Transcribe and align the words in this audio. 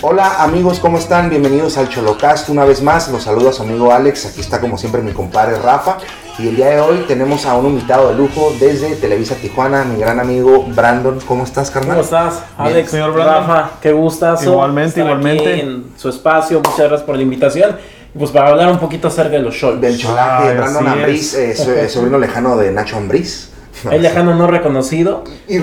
Hola 0.00 0.44
amigos, 0.44 0.78
¿cómo 0.78 0.96
están? 0.98 1.28
Bienvenidos 1.28 1.76
al 1.76 1.88
Cholocast 1.88 2.48
una 2.50 2.64
vez 2.64 2.82
más. 2.82 3.08
Los 3.10 3.24
saluda 3.24 3.52
su 3.52 3.62
amigo 3.62 3.92
Alex. 3.92 4.26
Aquí 4.26 4.40
está 4.40 4.60
como 4.60 4.78
siempre 4.78 5.02
mi 5.02 5.12
compadre 5.12 5.58
Rafa. 5.58 5.98
Y 6.38 6.48
el 6.48 6.56
día 6.56 6.68
de 6.68 6.80
hoy 6.80 7.04
tenemos 7.08 7.44
a 7.44 7.54
un 7.56 7.66
invitado 7.66 8.10
de 8.10 8.14
lujo 8.14 8.52
desde 8.60 8.94
Televisa 8.94 9.34
Tijuana, 9.34 9.82
mi 9.84 9.98
gran 9.98 10.20
amigo 10.20 10.64
Brandon. 10.68 11.18
¿Cómo 11.26 11.42
estás, 11.42 11.70
carnal? 11.72 11.96
¿Cómo 11.96 12.02
estás, 12.02 12.44
Bien. 12.58 12.70
Alex? 12.70 12.90
Señor 12.92 13.12
Brandon. 13.12 13.48
Rafa, 13.48 13.70
qué 13.82 13.92
gustazo. 13.92 14.52
Igualmente, 14.52 15.00
estar 15.00 15.04
igualmente. 15.04 15.52
aquí 15.52 15.60
en 15.62 15.92
su 15.96 16.08
espacio. 16.10 16.58
Muchas 16.58 16.78
gracias 16.78 17.02
por 17.02 17.16
la 17.16 17.22
invitación. 17.22 17.76
Y 18.14 18.18
pues 18.18 18.30
para 18.30 18.50
hablar 18.50 18.70
un 18.70 18.78
poquito 18.78 19.08
acerca 19.08 19.32
de 19.32 19.40
los 19.40 19.54
shows. 19.54 19.80
Del 19.80 19.98
cholaje, 19.98 20.50
Ay, 20.50 20.56
Brandon 20.56 20.86
Ambriz, 20.86 21.34
eh, 21.34 21.56
eh, 21.58 21.88
sobrino 21.88 22.18
lejano 22.18 22.56
de 22.56 22.70
Nacho 22.70 22.96
Ambriz. 22.96 23.50
Hay 23.90 23.98
lejano 24.00 24.34
no 24.34 24.46
reconocido. 24.46 25.24
Y 25.46 25.56
ahí, 25.56 25.62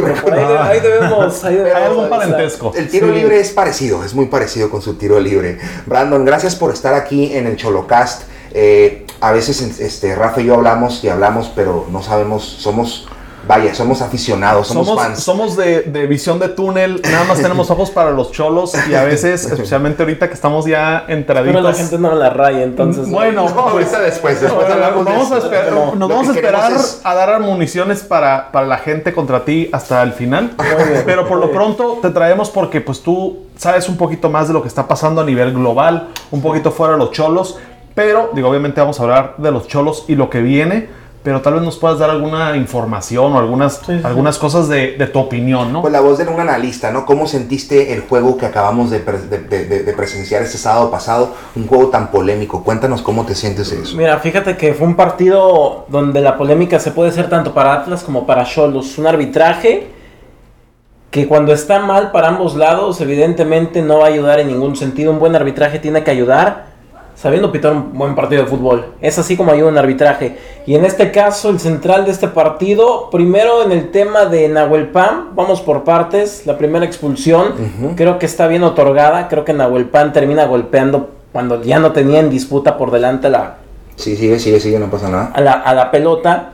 ahí 0.59 0.79
debemos. 0.79 1.43
Ahí 1.43 1.55
debemos 1.55 1.75
Hay 1.77 1.83
algún 1.83 2.09
parentesco. 2.09 2.73
El 2.75 2.87
tiro 2.89 3.07
Sí. 3.07 3.13
libre 3.13 3.39
es 3.39 3.51
parecido, 3.51 4.03
es 4.03 4.13
muy 4.13 4.27
parecido 4.27 4.69
con 4.69 4.81
su 4.81 4.95
tiro 4.95 5.19
libre. 5.19 5.57
Brandon, 5.85 6.23
gracias 6.25 6.55
por 6.55 6.71
estar 6.71 6.93
aquí 6.93 7.35
en 7.35 7.47
el 7.47 7.55
Cholocast. 7.55 8.23
Eh, 8.53 9.05
a 9.21 9.31
veces 9.31 9.61
este, 9.79 10.15
Rafa 10.15 10.41
y 10.41 10.45
yo 10.45 10.55
hablamos 10.55 11.03
y 11.03 11.09
hablamos, 11.09 11.51
pero 11.55 11.87
no 11.91 12.01
sabemos, 12.01 12.43
somos, 12.43 13.07
vaya, 13.47 13.73
somos 13.75 14.01
aficionados, 14.01 14.67
somos, 14.67 14.87
Somos, 14.87 15.03
fans. 15.03 15.19
somos 15.23 15.55
de, 15.55 15.81
de 15.83 16.07
visión 16.07 16.39
de 16.39 16.49
túnel, 16.49 17.01
nada 17.11 17.23
más 17.25 17.39
tenemos 17.41 17.69
ojos 17.69 17.91
para 17.91 18.11
los 18.11 18.31
cholos 18.31 18.73
y 18.89 18.93
a 18.95 19.03
veces, 19.03 19.45
especialmente 19.51 20.01
ahorita 20.03 20.27
que 20.27 20.33
estamos 20.33 20.65
ya 20.65 21.05
entraditos. 21.07 21.55
Pero 21.55 21.67
la 21.69 21.73
gente 21.75 21.97
no 21.99 22.15
la 22.15 22.29
raya, 22.29 22.63
entonces. 22.63 23.09
Bueno, 23.09 23.47
No, 23.49 23.65
pues, 23.71 23.91
después, 23.91 24.41
después 24.41 24.69
hablamos 24.69 25.05
de 25.05 25.11
vamos 25.11 25.31
a 25.31 25.37
eso. 25.37 25.45
esperar, 25.45 25.73
No, 25.73 25.95
nos 25.95 26.09
vamos 26.09 26.27
a 26.29 26.31
esperar 26.33 26.71
es- 26.71 27.01
a 27.03 27.13
dar 27.15 27.39
municiones 27.39 28.03
para, 28.03 28.51
para 28.51 28.65
la 28.67 28.77
gente 28.77 29.13
contra 29.13 29.45
ti 29.45 29.69
hasta 29.71 30.01
el 30.03 30.13
final. 30.13 30.51
bien, 30.57 31.03
Pero 31.05 31.27
por 31.27 31.37
lo 31.39 31.51
pronto 31.51 31.99
te 32.01 32.09
traemos 32.09 32.49
porque 32.49 32.81
pues 32.81 33.01
tú 33.01 33.39
sabes 33.57 33.87
un 33.89 33.97
poquito 33.97 34.29
más 34.29 34.47
de 34.47 34.53
lo 34.53 34.61
que 34.61 34.67
está 34.67 34.87
pasando 34.87 35.21
a 35.21 35.23
nivel 35.25 35.53
global, 35.53 36.09
un 36.31 36.41
poquito 36.41 36.71
fuera 36.71 36.93
de 36.93 36.99
los 36.99 37.11
cholos. 37.11 37.57
Pero, 37.93 38.31
digo, 38.33 38.49
obviamente 38.49 38.81
vamos 38.81 38.99
a 38.99 39.03
hablar 39.03 39.35
de 39.37 39.51
los 39.51 39.67
cholos 39.67 40.03
y 40.07 40.15
lo 40.15 40.29
que 40.29 40.41
viene. 40.41 41.04
Pero 41.25 41.41
tal 41.41 41.55
vez 41.55 41.63
nos 41.63 41.75
puedas 41.77 41.97
dar 41.97 42.11
alguna 42.11 42.55
información 42.55 43.33
o 43.33 43.39
algunas, 43.39 43.81
sí. 43.85 43.99
algunas 44.03 44.37
cosas 44.37 44.69
de, 44.69 44.95
de 44.95 45.07
tu 45.07 45.17
opinión, 45.19 45.73
¿no? 45.73 45.81
Pues 45.81 45.91
la 45.91 45.99
voz 45.99 46.19
de 46.19 46.27
un 46.27 46.39
analista, 46.39 46.91
¿no? 46.91 47.03
¿Cómo 47.05 47.25
sentiste 47.27 47.93
el 47.93 48.01
juego 48.01 48.37
que 48.37 48.45
acabamos 48.45 48.91
de, 48.91 48.99
pre- 48.99 49.17
de- 49.23 49.39
de- 49.39 49.65
de- 49.65 49.83
de 49.83 49.93
presenciar 49.93 50.43
este 50.43 50.59
sábado 50.59 50.91
pasado? 50.91 51.31
Un 51.55 51.65
juego 51.67 51.87
tan 51.87 52.11
polémico. 52.11 52.63
Cuéntanos 52.63 53.01
cómo 53.01 53.25
te 53.25 53.33
sientes 53.33 53.71
eso. 53.71 53.97
Mira, 53.97 54.19
fíjate 54.19 54.55
que 54.55 54.75
fue 54.75 54.85
un 54.85 54.95
partido 54.95 55.85
donde 55.89 56.21
la 56.21 56.37
polémica 56.37 56.77
se 56.79 56.91
puede 56.91 57.11
ser 57.11 57.27
tanto 57.27 57.53
para 57.55 57.73
Atlas 57.73 58.03
como 58.03 58.27
para 58.27 58.45
Cholos. 58.45 58.95
Un 58.99 59.07
arbitraje 59.07 59.87
que 61.09 61.27
cuando 61.27 61.53
está 61.53 61.79
mal 61.79 62.11
para 62.11 62.27
ambos 62.27 62.55
lados, 62.55 63.01
evidentemente 63.01 63.81
no 63.81 63.97
va 63.99 64.05
a 64.05 64.09
ayudar 64.09 64.39
en 64.39 64.47
ningún 64.47 64.75
sentido. 64.75 65.11
Un 65.11 65.17
buen 65.19 65.35
arbitraje 65.35 65.79
tiene 65.79 66.03
que 66.03 66.11
ayudar 66.11 66.74
sabiendo 67.25 67.51
pitar 67.51 67.73
un 67.73 67.97
buen 67.97 68.13
partido 68.13 68.43
de 68.43 68.47
fútbol. 68.47 68.85
Es 69.01 69.17
así 69.17 69.35
como 69.35 69.51
ayuda 69.51 69.69
un 69.69 69.79
arbitraje. 69.79 70.37
Y 70.67 70.75
en 70.75 70.85
este 70.85 71.09
caso, 71.09 71.49
el 71.49 71.59
central 71.59 72.05
de 72.05 72.11
este 72.11 72.27
partido, 72.27 73.09
primero 73.09 73.63
en 73.63 73.71
el 73.71 73.89
tema 73.89 74.25
de 74.25 74.47
Nahuel 74.47 74.89
Pan, 74.89 75.29
vamos 75.33 75.59
por 75.61 75.83
partes. 75.83 76.45
La 76.45 76.55
primera 76.59 76.85
expulsión, 76.85 77.55
creo 77.95 78.19
que 78.19 78.27
está 78.27 78.45
bien 78.45 78.61
otorgada. 78.61 79.27
Creo 79.27 79.43
que 79.43 79.53
Nahuel 79.53 79.85
Pan 79.85 80.13
termina 80.13 80.45
golpeando 80.45 81.09
cuando 81.33 81.63
ya 81.63 81.79
no 81.79 81.93
tenía 81.93 82.19
en 82.19 82.29
disputa 82.29 82.77
por 82.77 82.91
delante 82.91 83.31
la, 83.31 83.55
Sí, 83.95 84.15
sigue, 84.15 84.37
sigue, 84.37 84.59
sigue, 84.59 84.77
no 84.77 84.91
pasa 84.91 85.09
nada. 85.09 85.31
a 85.33 85.41
la, 85.41 85.53
a 85.53 85.73
la 85.73 85.89
pelota. 85.89 86.51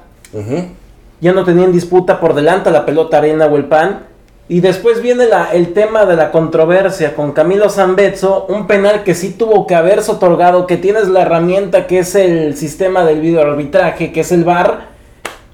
Ya 1.20 1.34
no 1.34 1.44
tenía 1.44 1.66
en 1.66 1.74
disputa 1.74 2.22
por 2.22 2.34
delante 2.34 2.70
a 2.70 2.72
la 2.72 2.86
pelota 2.86 3.18
Arena 3.18 3.48
Huelpan. 3.48 4.04
Y 4.52 4.60
después 4.60 5.02
viene 5.02 5.28
la- 5.28 5.54
el 5.54 5.72
tema 5.72 6.06
de 6.06 6.18
la 6.18 6.30
controversia 6.30 7.16
con 7.16 7.32
Camilo 7.32 7.70
Zambezzo. 7.70 8.48
Un 8.50 8.68
penal 8.68 9.04
que 9.06 9.16
sí 9.16 9.30
tuvo 9.30 9.66
que 9.66 9.76
haberse 9.76 10.12
otorgado. 10.12 10.68
Que 10.68 10.76
tienes 10.76 11.08
la 11.08 11.22
herramienta 11.22 11.88
que 11.88 12.00
es 12.00 12.16
el 12.16 12.58
sistema 12.58 13.06
del 13.06 13.22
videoarbitraje, 13.22 14.12
que 14.12 14.20
es 14.20 14.32
el 14.34 14.44
VAR. 14.44 14.88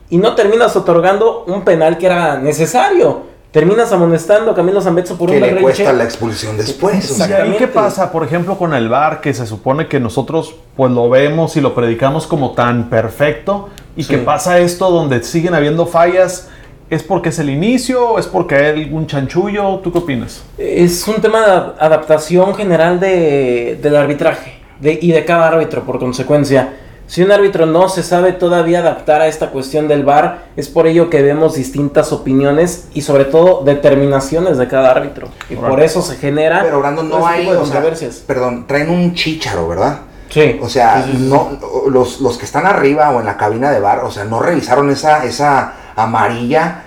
Y 0.09 0.18
no 0.18 0.34
terminas 0.34 0.75
otorgando 0.75 1.44
un 1.46 1.62
penal 1.62 2.00
que 2.00 2.07
era 2.07 2.40
necesario. 2.40 3.22
Terminas 3.52 3.91
amonestando 3.94 4.50
a 4.50 4.56
Camilo 4.56 4.81
Zambezzo 4.81 5.16
por 5.16 5.30
Que 5.30 5.36
un 5.36 5.41
le 5.44 5.62
cuesta 5.62 5.94
la 5.94 6.03
expulsión 6.03 6.57
después. 6.57 7.12
o 7.12 7.13
¿Y 7.24 7.28
sea. 7.28 7.56
qué 7.56 7.68
pasa, 7.68 8.12
por 8.12 8.24
ejemplo, 8.24 8.57
con 8.57 8.74
el 8.74 8.90
bar 8.90 9.22
que 9.22 9.31
se 9.36 9.46
supone 9.46 9.88
que 9.88 10.00
nosotros 10.00 10.56
pues 10.75 10.91
lo 10.91 11.07
vemos 11.07 11.56
y 11.56 11.62
lo 11.62 11.75
predicamos 11.75 12.25
como 12.25 12.53
tan 12.53 12.90
perfecto 12.90 13.69
y 13.96 14.02
Sí. 14.03 14.09
que 14.09 14.18
pasa 14.18 14.57
esto 14.57 14.90
donde 14.90 15.22
siguen 15.24 15.53
habiendo 15.53 15.86
fallas? 15.86 16.50
¿Es 16.90 17.03
porque 17.03 17.30
es 17.30 17.40
el 17.40 17.50
inicio? 17.50 18.18
¿Es 18.18 18.28
porque 18.28 18.56
hay 18.56 18.84
algún 18.84 19.08
chanchullo? 19.08 19.80
¿Tú 19.80 19.92
qué 19.92 19.98
opinas? 19.98 20.42
Es 20.58 21.06
un 21.08 21.16
tema 21.22 21.40
de 21.46 21.52
ad- 21.52 21.74
adaptación 21.80 22.56
general 22.56 23.00
de, 23.00 23.78
del 23.81 23.96
arbitraje 23.98 24.53
de, 24.80 24.98
y 25.02 25.12
de 25.12 25.25
cada 25.25 25.48
árbitro 25.50 25.84
por 25.84 26.00
consecuencia. 26.00 26.75
Si 27.06 27.24
un 27.24 27.31
árbitro 27.31 27.66
no 27.66 27.88
se 27.90 28.03
sabe 28.03 28.34
todavía 28.34 28.80
adaptar 28.80 29.22
a 29.22 29.28
esta 29.28 29.50
cuestión 29.50 29.88
del 29.88 30.03
VAR, 30.03 30.46
es 30.58 30.68
por 30.70 30.88
ello 30.88 31.09
que 31.09 31.22
vemos 31.22 31.56
distintas 31.56 32.12
opiniones 32.12 32.88
y 32.94 33.02
sobre 33.02 33.25
todo 33.25 33.64
determinaciones 33.64 34.58
de 34.58 34.68
cada 34.68 34.92
árbitro. 34.92 35.30
Y 35.50 35.56
por 35.56 35.81
eso 35.81 36.02
se 36.02 36.16
genera 36.18 36.62
Pero 36.64 36.80
Brandon, 36.80 37.08
no 37.09 37.25
hay. 37.25 37.46
de 37.46 37.52
sea, 37.52 37.59
controversias. 37.62 38.16
perdón, 38.28 38.66
traen 38.68 38.90
un 38.90 39.14
chícharo, 39.14 39.68
¿verdad? 39.69 40.00
Sí. 40.30 40.59
O 40.62 40.68
sea, 40.68 41.04
Sí, 41.06 41.12
sí, 41.14 41.18
sí. 41.19 41.30
no, 41.30 41.58
los, 41.90 42.19
los 42.19 42.38
que 42.38 42.44
están 42.46 42.66
arriba 42.66 43.09
o 43.12 43.19
en 43.22 43.25
la 43.25 43.38
cabina 43.38 43.72
de 43.72 43.80
bar, 43.80 44.04
o 44.04 44.12
sea, 44.12 44.25
no 44.25 44.42
revisaron 44.42 44.90
esa, 44.90 45.24
esa 45.24 45.74
amarilla. 45.97 46.84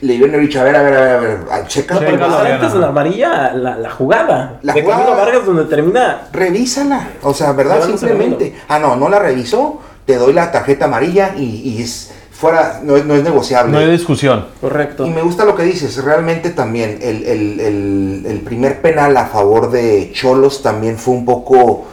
Le 0.00 0.14
iban 0.14 0.34
a 0.34 0.38
dicho, 0.38 0.60
a 0.60 0.64
ver, 0.64 0.76
a 0.76 0.82
ver, 0.82 0.94
a 0.96 1.00
ver, 1.00 1.10
a 1.16 1.20
ver, 1.20 1.38
a- 1.50 1.66
checa. 1.66 1.94
No, 1.94 2.00
pero 2.00 2.16
claro, 2.18 2.36
antes 2.54 2.72
de 2.74 2.78
la 2.78 2.88
amarilla, 2.88 3.52
la, 3.54 3.76
la 3.78 3.90
jugada. 3.90 4.58
La 4.62 4.74
de 4.74 4.82
jugada- 4.82 5.00
Camilo 5.04 5.16
Vargas 5.24 5.46
donde 5.46 5.64
termina 5.64 6.22
Revísala. 6.32 7.08
O 7.22 7.32
sea, 7.32 7.52
¿verdad? 7.52 7.82
Simplemente. 7.86 8.54
Ah, 8.68 8.78
no, 8.78 8.96
no 8.96 9.08
la 9.08 9.18
revisó. 9.20 9.80
Te 10.04 10.16
doy 10.16 10.34
la 10.34 10.52
tarjeta 10.52 10.84
amarilla 10.84 11.30
y, 11.36 11.44
y 11.78 11.82
es 11.82 12.12
fuera, 12.30 12.80
no, 12.82 12.96
es- 12.96 13.06
no 13.06 13.14
es 13.14 13.22
negociable. 13.22 13.72
No 13.72 13.78
hay 13.78 13.90
discusión. 13.90 14.46
correcto. 14.60 15.06
Y 15.06 15.10
me 15.10 15.22
gusta 15.22 15.44
lo 15.46 15.54
que 15.56 15.62
dices, 15.62 16.02
realmente 16.04 16.50
también 16.50 16.98
el, 17.00 17.24
el- 17.24 17.60
el- 17.60 18.26
el 18.28 18.40
primer 18.40 18.82
penal 18.82 19.16
a 19.16 19.26
favor 19.26 19.70
de 19.70 20.10
Cholos 20.12 20.60
también 20.62 20.98
fue 20.98 21.14
un 21.14 21.24
poco... 21.24 21.86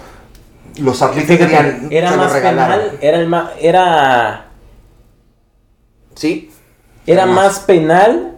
Los 0.80 1.01
árbitros 1.01 1.28
Fíjate, 1.38 1.46
querían- 1.56 1.88
era 1.91 2.12
más 2.18 2.31
penal, 2.34 2.97
era 3.00 3.19
el 3.19 3.28
ma- 3.28 3.51
era 3.62 4.46
Sí, 6.21 6.51
Era 7.07 7.25
más 7.25 7.61
penal 7.61 8.33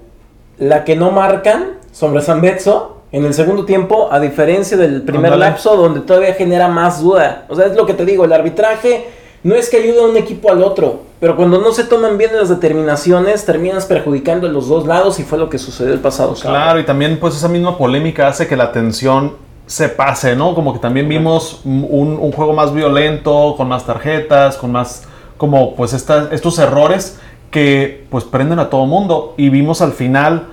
la 0.57 0.85
que 0.85 0.95
no 0.95 1.11
marcan 1.11 1.79
sobre 1.91 2.21
Zambezzo 2.21 3.01
en 3.11 3.25
el 3.25 3.33
segundo 3.33 3.65
tiempo, 3.65 4.07
a 4.09 4.21
diferencia 4.21 4.77
del 4.77 5.01
primer 5.01 5.35
lapso 5.35 5.75
donde 5.75 5.99
todavía 5.99 6.33
genera 6.33 6.69
más 6.69 7.01
duda. 7.01 7.43
O 7.49 7.57
sea, 7.57 7.65
es 7.65 7.75
lo 7.75 7.85
que 7.85 7.93
te 7.93 8.05
digo, 8.05 8.23
el 8.23 8.31
arbitraje 8.31 9.09
no 9.43 9.53
es 9.55 9.69
que 9.69 9.75
ayude 9.75 9.99
a 9.99 10.03
un 10.03 10.15
equipo 10.15 10.49
al 10.49 10.63
otro, 10.63 11.01
pero 11.19 11.35
cuando 11.35 11.59
no 11.59 11.73
se 11.73 11.83
toman 11.83 12.17
bien 12.17 12.31
las 12.33 12.47
determinaciones, 12.47 13.43
terminas 13.43 13.85
perjudicando 13.85 14.47
a 14.47 14.49
los 14.49 14.69
dos 14.69 14.87
lados 14.87 15.19
y 15.19 15.23
fue 15.23 15.37
lo 15.37 15.49
que 15.49 15.57
sucedió 15.57 15.91
el 15.91 15.99
pasado 15.99 16.37
sábado. 16.37 16.63
Claro, 16.63 16.79
y 16.79 16.85
también 16.85 17.19
pues 17.19 17.35
esa 17.35 17.49
misma 17.49 17.77
polémica 17.77 18.29
hace 18.29 18.47
que 18.47 18.55
la 18.55 18.71
tensión 18.71 19.33
se 19.65 19.89
pase, 19.89 20.37
¿no? 20.37 20.55
Como 20.55 20.71
que 20.71 20.79
también 20.79 21.09
vimos 21.09 21.59
un, 21.65 22.17
un 22.17 22.31
juego 22.31 22.53
más 22.53 22.73
violento, 22.73 23.55
con 23.57 23.67
más 23.67 23.85
tarjetas, 23.85 24.55
con 24.55 24.71
más, 24.71 25.03
como 25.37 25.75
pues 25.75 25.91
estos 25.91 26.59
errores 26.59 27.19
que 27.53 28.03
pues 28.09 28.25
prenden 28.25 28.59
a 28.59 28.69
todo 28.69 28.85
mundo. 28.85 29.33
Y 29.37 29.47
vimos 29.47 29.81
al 29.81 29.93
final 29.93 30.47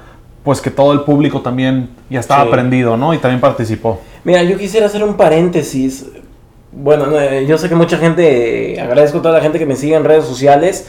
pues 0.45 0.61
que 0.61 0.71
todo 0.71 0.93
el 0.93 1.01
público 1.01 1.41
también 1.41 1.91
ya 2.09 2.21
estaba 2.21 2.45
Sí. 2.45 2.51
prendido, 2.51 2.97
¿no? 2.97 3.13
Y 3.13 3.19
también 3.19 3.41
participó. 3.41 3.99
Mira, 4.25 4.43
yo 4.45 4.57
quisiera 4.57 4.87
hacer 4.87 5.03
un 5.03 5.15
paréntesis. 5.15 6.07
Bueno, 6.73 7.07
eh, 7.21 7.45
yo 7.47 7.59
sé 7.59 7.69
que 7.69 7.75
mucha 7.75 7.99
gente, 7.99 8.81
agradezco 8.81 9.19
a 9.19 9.23
toda 9.23 9.35
la 9.35 9.41
gente 9.41 9.59
que 9.59 9.67
me 9.67 9.75
sigue 9.77 9.97
en 9.97 10.05
redes 10.05 10.25
sociales. 10.25 10.89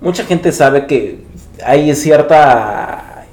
Mucha 0.00 0.24
gente 0.24 0.52
sabe 0.52 0.86
que 0.86 1.24
hay 1.64 1.94
cierta, 1.94 3.24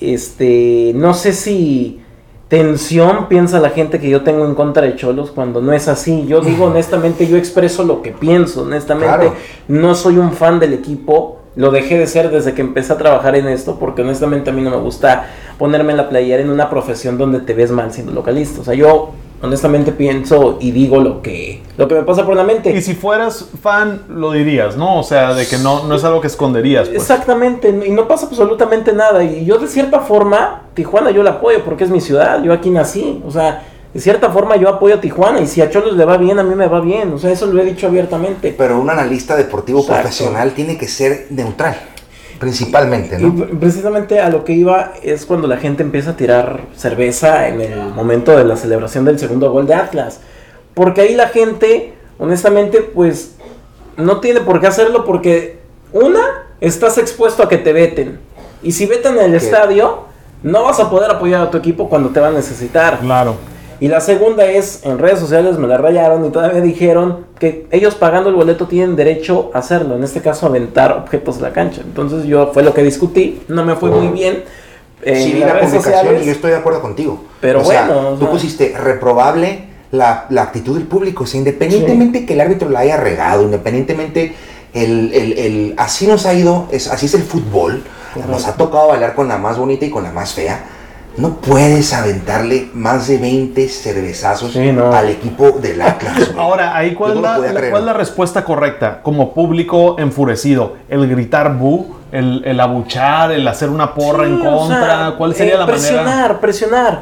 este, 0.00 0.92
no 0.94 1.12
sé 1.14 1.32
si 1.32 2.00
tensión 2.48 3.28
piensa 3.28 3.60
la 3.60 3.70
gente 3.70 4.00
que 4.00 4.08
yo 4.08 4.22
tengo 4.22 4.44
en 4.44 4.54
contra 4.54 4.82
de 4.82 4.96
Cholos 4.96 5.30
cuando 5.32 5.60
no 5.60 5.72
es 5.72 5.86
así. 5.88 6.24
Yo 6.26 6.40
digo 6.40 6.64
honestamente, 6.70 7.26
yo 7.26 7.36
expreso 7.36 7.84
lo 7.84 8.00
que 8.02 8.12
pienso, 8.12 8.62
honestamente. 8.62 9.16
Claro. 9.16 9.34
No 9.68 9.94
soy 9.94 10.16
un 10.18 10.32
fan 10.32 10.58
del 10.60 10.72
equipo. 10.72 11.39
Lo 11.56 11.70
dejé 11.70 11.98
de 11.98 12.06
ser 12.06 12.30
desde 12.30 12.54
que 12.54 12.60
empecé 12.60 12.92
a 12.92 12.98
trabajar 12.98 13.34
en 13.34 13.48
esto, 13.48 13.78
porque 13.78 14.02
honestamente 14.02 14.50
a 14.50 14.52
mí 14.52 14.62
no 14.62 14.70
me 14.70 14.76
gusta 14.76 15.26
ponerme 15.58 15.92
en 15.92 15.96
la 15.96 16.08
playera 16.08 16.42
en 16.42 16.50
una 16.50 16.70
profesión 16.70 17.18
donde 17.18 17.40
te 17.40 17.54
ves 17.54 17.70
mal 17.70 17.92
siendo 17.92 18.12
localista. 18.12 18.60
O 18.60 18.64
sea, 18.64 18.74
yo 18.74 19.12
honestamente 19.42 19.92
pienso 19.92 20.58
y 20.60 20.70
digo 20.70 21.00
lo 21.00 21.22
que, 21.22 21.62
lo 21.76 21.88
que 21.88 21.94
me 21.94 22.02
pasa 22.02 22.24
por 22.24 22.36
la 22.36 22.44
mente. 22.44 22.70
Y 22.70 22.82
si 22.82 22.94
fueras 22.94 23.48
fan, 23.60 24.02
lo 24.08 24.32
dirías, 24.32 24.76
¿no? 24.76 24.98
O 24.98 25.02
sea, 25.02 25.34
de 25.34 25.46
que 25.46 25.58
no, 25.58 25.84
no 25.84 25.94
es 25.94 26.04
algo 26.04 26.20
que 26.20 26.26
esconderías. 26.26 26.88
Pues. 26.88 27.00
Exactamente, 27.00 27.68
y 27.86 27.90
no 27.90 28.06
pasa 28.06 28.26
absolutamente 28.26 28.92
nada. 28.92 29.24
Y 29.24 29.44
yo 29.44 29.58
de 29.58 29.66
cierta 29.66 30.00
forma, 30.00 30.62
Tijuana 30.74 31.10
yo 31.10 31.22
la 31.22 31.30
apoyo 31.30 31.64
porque 31.64 31.84
es 31.84 31.90
mi 31.90 32.00
ciudad, 32.00 32.42
yo 32.42 32.52
aquí 32.52 32.70
nací. 32.70 33.22
O 33.26 33.30
sea, 33.30 33.64
de 33.92 34.00
cierta 34.00 34.30
forma 34.30 34.56
yo 34.56 34.68
apoyo 34.68 34.94
a 34.96 35.00
Tijuana 35.00 35.40
y 35.40 35.46
si 35.46 35.60
a 35.62 35.68
Cholos 35.70 35.96
le 35.96 36.04
va 36.04 36.16
bien, 36.16 36.38
a 36.38 36.42
mí 36.44 36.54
me 36.54 36.68
va 36.68 36.80
bien. 36.80 37.12
O 37.12 37.18
sea, 37.18 37.30
eso 37.30 37.46
lo 37.46 37.60
he 37.60 37.64
dicho 37.64 37.86
abiertamente. 37.88 38.54
Pero 38.56 38.80
un 38.80 38.88
analista 38.90 39.36
deportivo 39.36 39.80
Exacto. 39.80 40.02
profesional 40.02 40.52
tiene 40.52 40.78
que 40.78 40.86
ser 40.88 41.26
neutral. 41.30 41.76
Principalmente, 42.38 43.18
Y 43.20 43.22
¿no? 43.24 43.34
pre- 43.34 43.54
precisamente 43.56 44.18
a 44.20 44.30
lo 44.30 44.44
que 44.44 44.52
iba 44.54 44.92
es 45.02 45.26
cuando 45.26 45.46
la 45.46 45.58
gente 45.58 45.82
empieza 45.82 46.10
a 46.12 46.16
tirar 46.16 46.60
cerveza 46.74 47.48
en 47.48 47.60
el 47.60 47.78
momento 47.94 48.34
de 48.36 48.44
la 48.44 48.56
celebración 48.56 49.04
del 49.04 49.18
segundo 49.18 49.50
gol 49.52 49.66
de 49.66 49.74
Atlas. 49.74 50.20
Porque 50.72 51.02
ahí 51.02 51.14
la 51.14 51.28
gente, 51.28 51.92
honestamente, 52.18 52.80
pues 52.80 53.32
no 53.98 54.20
tiene 54.20 54.40
por 54.40 54.58
qué 54.60 54.68
hacerlo 54.68 55.04
porque, 55.04 55.58
una, 55.92 56.46
estás 56.62 56.96
expuesto 56.96 57.42
a 57.42 57.48
que 57.48 57.58
te 57.58 57.74
veten. 57.74 58.18
Y 58.62 58.72
si 58.72 58.86
veten 58.86 59.18
en 59.18 59.24
el 59.26 59.34
estadio, 59.34 60.04
no 60.42 60.62
vas 60.64 60.80
a 60.80 60.88
poder 60.88 61.10
apoyar 61.10 61.42
a 61.42 61.50
tu 61.50 61.58
equipo 61.58 61.90
cuando 61.90 62.08
te 62.08 62.20
va 62.20 62.28
a 62.28 62.32
necesitar. 62.32 63.00
Claro. 63.00 63.34
Y 63.80 63.88
la 63.88 64.00
segunda 64.00 64.44
es, 64.44 64.84
en 64.84 64.98
redes 64.98 65.18
sociales 65.18 65.56
me 65.58 65.66
la 65.66 65.78
rayaron 65.78 66.24
y 66.26 66.30
todavía 66.30 66.60
dijeron 66.60 67.24
que 67.38 67.66
ellos 67.70 67.94
pagando 67.94 68.28
el 68.28 68.36
boleto 68.36 68.66
tienen 68.66 68.94
derecho 68.94 69.50
a 69.54 69.58
hacerlo, 69.60 69.96
en 69.96 70.04
este 70.04 70.20
caso 70.20 70.46
aventar 70.46 70.92
objetos 70.92 71.38
a 71.38 71.40
la 71.42 71.52
cancha. 71.52 71.80
Entonces 71.82 72.24
yo 72.24 72.50
fue 72.52 72.62
lo 72.62 72.74
que 72.74 72.82
discutí, 72.82 73.40
no 73.48 73.64
me 73.64 73.74
fue 73.76 73.90
muy 73.90 74.08
bien. 74.08 74.44
en 75.02 75.16
sí, 75.22 75.32
vi 75.32 75.40
la 75.40 75.60
publicación 75.60 75.82
sociales. 75.82 76.22
y 76.22 76.26
yo 76.26 76.32
estoy 76.32 76.50
de 76.50 76.58
acuerdo 76.58 76.82
contigo. 76.82 77.24
Pero 77.40 77.62
O 77.62 77.64
sea, 77.64 77.86
bueno, 77.86 78.16
tú 78.18 78.28
pusiste 78.28 78.74
reprobable 78.76 79.64
la, 79.92 80.26
la 80.28 80.42
actitud 80.42 80.76
del 80.76 80.86
público. 80.86 81.24
O 81.24 81.26
sea, 81.26 81.38
independientemente 81.38 82.26
que 82.26 82.34
el 82.34 82.40
árbitro 82.42 82.68
la 82.68 82.80
haya 82.80 82.98
regado, 82.98 83.42
independientemente 83.44 84.34
el, 84.74 85.10
el- 85.14 85.38
el- 85.38 85.74
así 85.78 86.06
nos 86.06 86.26
ha 86.26 86.34
ido, 86.34 86.68
es, 86.70 86.86
así 86.88 87.06
es 87.06 87.14
el 87.14 87.22
fútbol. 87.22 87.82
Nos 88.28 88.46
ha 88.46 88.56
tocado 88.56 88.88
bailar 88.88 89.14
con 89.14 89.26
la 89.28 89.38
más 89.38 89.56
bonita 89.56 89.86
y 89.86 89.90
con 89.90 90.02
la 90.02 90.12
más 90.12 90.34
fea. 90.34 90.64
No 91.20 91.34
puedes 91.36 91.92
aventarle 91.92 92.70
más 92.74 93.06
de 93.08 93.18
20 93.18 93.68
cervezazos 93.68 94.52
Sí, 94.52 94.72
no. 94.72 94.92
al 94.92 95.08
equipo 95.10 95.50
del 95.52 95.80
Atlas. 95.82 96.16
güey. 96.32 96.38
Ahora, 96.38 96.74
ahí 96.76 96.94
cuál 96.94 97.10
es 97.12 97.16
no 97.16 97.22
la, 97.22 97.36
podía 97.36 97.52
la- 97.52 97.58
creer. 97.58 97.70
cuál 97.72 97.82
es 97.82 97.86
la 97.86 97.92
respuesta 97.92 98.44
correcta? 98.44 99.00
Como 99.02 99.34
público 99.34 99.96
enfurecido, 99.98 100.76
el 100.88 101.08
gritar 101.08 101.54
bu, 101.56 101.96
el, 102.12 102.42
el 102.44 102.58
abuchar, 102.58 103.32
el 103.32 103.46
hacer 103.46 103.68
una 103.68 103.94
porra 103.94 104.24
Sí, 104.24 104.30
en 104.32 104.46
o 104.46 104.58
contra, 104.58 104.80
sea, 105.08 105.14
¿cuál 105.18 105.34
sería 105.34 105.54
eh, 105.54 105.58
la 105.58 105.66
presionar, 105.66 106.04
manera? 106.06 106.40
Presionar, 106.40 107.00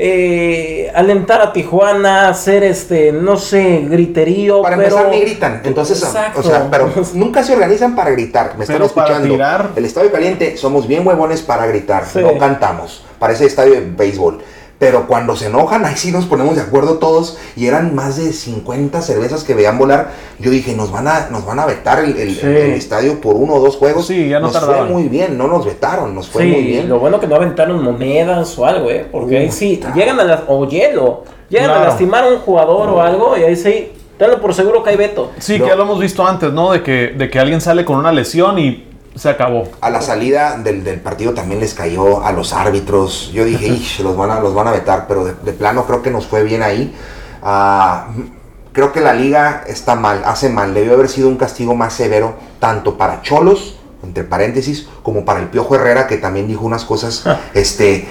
eh, 0.00 0.90
alentar 0.94 1.40
a 1.40 1.52
Tijuana, 1.52 2.28
hacer 2.28 2.62
este, 2.62 3.10
no 3.10 3.36
sé, 3.36 3.84
griterío. 3.90 4.62
Para 4.62 4.76
pero... 4.76 4.88
empezar 4.88 5.10
ni 5.10 5.20
gritan, 5.20 5.60
entonces, 5.64 6.00
Exacto. 6.02 6.40
o 6.40 6.42
sea, 6.44 6.68
pero 6.70 6.88
nunca 7.14 7.42
se 7.42 7.52
organizan 7.52 7.96
para 7.96 8.10
gritar, 8.12 8.56
me 8.56 8.62
están 8.64 8.76
Pero 8.78 8.88
para 8.92 9.08
escuchando. 9.08 9.34
tirar. 9.34 9.70
El 9.74 9.84
estadio 9.84 10.12
caliente 10.12 10.56
somos 10.56 10.86
bien 10.86 11.04
huevones 11.06 11.42
para 11.42 11.66
gritar, 11.66 12.04
Sí. 12.06 12.20
no 12.20 12.38
cantamos, 12.38 13.04
parece 13.18 13.46
estadio 13.46 13.74
de 13.74 13.80
béisbol. 13.80 14.38
Pero 14.78 15.08
cuando 15.08 15.34
se 15.34 15.46
enojan, 15.46 15.84
ahí 15.84 15.96
sí 15.96 16.12
nos 16.12 16.26
ponemos 16.26 16.54
de 16.54 16.62
acuerdo 16.62 16.98
todos. 16.98 17.36
Y 17.56 17.66
eran 17.66 17.96
más 17.96 18.16
de 18.16 18.32
50 18.32 19.02
cervezas 19.02 19.42
que 19.42 19.54
veían 19.54 19.76
volar. 19.76 20.12
Yo 20.38 20.52
dije, 20.52 20.74
nos 20.76 20.92
van 20.92 21.08
a, 21.08 21.28
nos 21.30 21.44
van 21.44 21.58
a 21.58 21.66
vetar 21.66 21.98
el, 22.04 22.16
el- 22.16 22.36
Sí. 22.36 22.46
el 22.46 22.72
estadio 22.74 23.20
por 23.20 23.34
uno 23.34 23.54
o 23.54 23.60
dos 23.60 23.76
juegos. 23.76 24.06
Sí, 24.06 24.28
ya 24.28 24.38
no 24.38 24.46
nos 24.46 24.52
fue 24.56 24.60
tardaban. 24.68 24.92
muy 24.92 25.08
bien, 25.08 25.36
no 25.36 25.48
nos 25.48 25.64
vetaron, 25.66 26.14
nos 26.14 26.28
fue 26.28 26.42
Sí, 26.44 26.48
muy 26.50 26.62
bien. 26.62 26.88
lo 26.88 27.00
bueno 27.00 27.18
que 27.18 27.26
no 27.26 27.34
aventaron 27.34 27.82
monedas 27.82 28.56
o 28.56 28.66
algo, 28.66 28.88
¿eh? 28.88 29.04
Porque 29.10 29.38
ahí 29.38 29.50
sí, 29.50 29.76
Puta. 29.82 29.94
llegan 29.94 30.20
a 30.20 30.24
las... 30.24 30.40
o 30.46 30.66
hielo, 30.68 31.24
llegan 31.48 31.70
a 31.70 31.80
lastimar 31.80 32.22
a 32.24 32.28
un 32.28 32.38
jugador 32.38 32.88
o 32.90 33.02
algo 33.02 33.36
y 33.36 33.42
ahí 33.42 33.56
sí, 33.56 33.92
tenlo 34.16 34.40
por 34.40 34.54
seguro 34.54 34.84
que 34.84 34.90
hay 34.90 34.96
veto. 34.96 35.32
Sí, 35.38 35.58
No. 35.58 35.64
que 35.64 35.70
ya 35.70 35.76
lo 35.76 35.82
hemos 35.82 35.98
visto 35.98 36.24
antes, 36.24 36.52
¿no? 36.52 36.70
De 36.70 36.84
que, 36.84 37.14
de 37.18 37.28
que 37.28 37.40
alguien 37.40 37.60
sale 37.60 37.84
con 37.84 37.96
una 37.98 38.12
lesión 38.12 38.58
y 38.60 38.84
se 39.18 39.28
acabó. 39.28 39.68
A 39.80 39.90
la 39.90 40.00
salida 40.00 40.56
del, 40.58 40.84
del 40.84 41.00
partido 41.00 41.34
también 41.34 41.60
les 41.60 41.74
cayó 41.74 42.24
a 42.24 42.32
los 42.32 42.52
árbitros. 42.52 43.30
Yo 43.32 43.44
dije, 43.44 43.66
"Ish, 43.68 44.00
los 44.00 44.16
van 44.16 44.30
a, 44.30 44.40
los 44.40 44.54
van 44.54 44.68
a 44.68 44.72
vetar, 44.72 45.06
pero 45.08 45.24
de, 45.24 45.34
de 45.34 45.52
plano 45.52 45.84
creo 45.86 46.02
que 46.02 46.10
nos 46.10 46.26
fue 46.26 46.42
bien 46.44 46.62
ahí. 46.62 46.94
Ah, 47.42 48.08
creo 48.72 48.92
que 48.92 49.00
la 49.00 49.12
liga 49.14 49.64
está 49.66 49.94
mal, 49.94 50.22
hace 50.24 50.48
mal. 50.48 50.74
Debió 50.74 50.94
haber 50.94 51.08
sido 51.08 51.28
un 51.28 51.36
castigo 51.36 51.74
más 51.74 51.92
severo, 51.94 52.34
tanto 52.60 52.96
para 52.96 53.22
Cholos, 53.22 53.76
entre 54.02 54.24
paréntesis, 54.24 54.88
como 55.02 55.24
para 55.24 55.40
el 55.40 55.46
Piojo 55.48 55.74
Herrera, 55.74 56.06
que 56.06 56.16
también 56.18 56.46
dijo 56.46 56.64
unas 56.64 56.84
cosas, 56.84 57.24
este, 57.54 58.06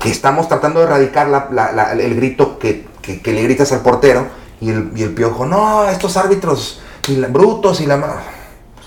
que 0.00 0.10
estamos 0.10 0.48
tratando 0.48 0.80
de 0.80 0.86
erradicar 0.86 1.28
la- 1.28 1.48
la- 1.50 1.72
la- 1.72 1.92
el 1.92 2.14
grito 2.16 2.58
que, 2.58 2.86
que- 3.02 3.20
que 3.22 3.32
le 3.32 3.42
gritas 3.44 3.72
al 3.72 3.80
portero. 3.80 4.26
Y 4.60 4.68
el, 4.68 4.90
y 4.94 5.02
el 5.04 5.14
Piojo, 5.14 5.46
no, 5.46 5.84
estos 5.88 6.18
árbitros 6.18 6.82
y 7.08 7.16
la- 7.16 7.28
brutos 7.28 7.80
y 7.80 7.86
la... 7.86 7.96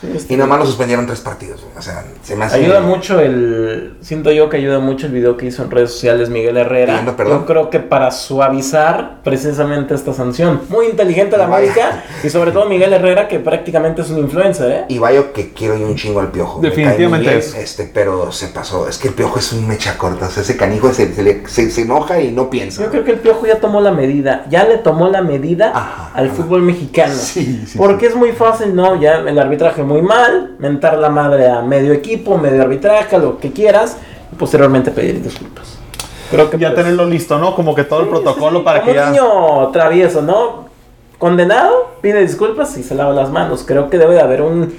ma-". 0.08 0.20
Y 0.30 0.36
nada 0.36 0.48
más 0.48 0.60
lo 0.60 0.66
suspendieron 0.66 1.06
tres 1.06 1.22
partidos. 1.22 1.66
O 1.78 1.82
sea, 1.82 2.04
se 2.24 2.36
me 2.36 2.46
hace... 2.46 2.58
Ayuda 2.58 2.82
mucho 2.82 3.20
el. 3.20 3.96
Siento 4.02 4.32
yo 4.32 4.50
que 4.50 4.58
ayuda 4.58 4.80
mucho 4.80 5.08
el 5.08 5.12
video 5.14 5.38
que 5.38 5.46
hizo 5.48 5.64
en 5.64 5.72
redes 5.72 5.92
sociales 5.92 6.30
Miguel 6.30 6.58
Herrera. 6.58 6.94
Pidiendo 6.94 7.16
perdón. 7.16 7.40
Yo 7.42 7.46
creo 7.46 7.70
que 7.70 7.80
para 7.80 8.12
suavizar 8.12 9.20
precisamente 9.24 9.94
esta 9.96 10.14
sanción. 10.14 10.62
Muy 10.70 10.88
inteligente 10.88 11.38
la. 11.38 11.46
América 11.46 12.04
y 12.24 12.30
sobre 12.30 12.52
todo 12.52 12.66
Miguel 12.68 12.94
Herrera, 12.94 13.28
que 13.28 13.40
prácticamente 13.40 14.02
es 14.02 14.10
un 14.10 14.18
influencer, 14.20 14.72
¿eh? 14.72 14.86
Y 14.90 14.98
vaya 14.98 15.32
que 15.34 15.52
quiero 15.54 15.78
yo 15.78 15.86
un 15.88 15.96
chingo 15.96 16.20
al 16.20 16.32
piojo. 16.32 16.62
Definitivamente 16.62 17.28
bien, 17.28 17.40
es. 17.40 17.54
Este, 17.54 17.90
pero 17.94 18.32
se 18.32 18.48
pasó. 18.48 18.88
Es 18.88 18.98
que 18.98 19.10
el 19.10 19.14
piojo 19.14 19.40
es 19.40 19.52
un 19.54 19.68
mecha 19.68 19.98
corta. 19.98 20.28
O 20.28 20.30
sea, 20.30 20.42
ese 20.44 20.58
canijo 20.58 20.92
se, 20.94 21.14
se 21.14 21.22
le- 21.22 21.44
se- 21.48 21.70
se 21.70 21.82
enoja 21.82 22.20
y 22.22 22.32
no 22.32 22.50
piensa. 22.50 22.84
Yo 22.84 22.90
creo 22.90 23.04
que 23.04 23.12
el 23.12 23.20
Piojo 23.20 23.46
ya 23.46 23.60
tomó 23.60 23.82
la 23.82 23.92
medida, 23.92 24.46
ya 24.50 24.64
le 24.66 24.78
tomó 24.78 25.10
la 25.10 25.22
medida 25.22 25.72
Ajá, 25.76 26.12
al 26.14 26.26
ajá. 26.28 26.36
fútbol 26.36 26.62
mexicano. 26.62 27.14
Sí, 27.16 27.64
sí, 27.68 27.78
porque 27.78 28.08
es 28.08 28.16
muy 28.16 28.32
fácil, 28.32 28.76
¿no? 28.76 29.00
Ya 29.00 29.18
el 29.20 29.38
arbitraje 29.38 29.84
muy 29.84 29.93
mal, 30.02 30.56
mentar 30.60 30.98
la 30.98 31.10
madre 31.10 31.48
a 31.48 31.62
medio 31.62 31.94
equipo, 31.94 32.38
medio 32.38 32.62
arbitraje, 32.62 33.18
lo 33.20 33.38
que 33.38 33.52
quieras, 33.52 33.98
y 34.32 34.36
posteriormente 34.36 34.92
pedir 34.92 35.22
disculpas. 35.22 35.78
Creo 36.32 36.50
que 36.50 36.58
Ya 36.58 36.70
pues, 36.70 36.82
tenerlo 36.82 37.06
listo, 37.06 37.38
¿no? 37.38 37.56
Como 37.56 37.76
que 37.76 37.84
todo 37.84 38.02
el 38.02 38.08
protocolo 38.08 38.60
sí, 38.60 38.66
para 38.66 38.80
como 38.82 38.92
que 38.92 38.98
ya... 38.98 39.06
un 39.06 39.12
niño 39.12 39.68
travieso, 39.72 40.22
¿no? 40.22 40.66
Condenado, 41.20 41.92
pide 42.02 42.22
disculpas 42.22 42.76
y 42.78 42.84
se 42.84 42.96
lava 42.96 43.14
las 43.14 43.30
manos. 43.30 43.64
Creo 43.66 43.90
que 43.90 43.98
debe 43.98 44.16
de 44.16 44.22
haber 44.22 44.42
un, 44.42 44.74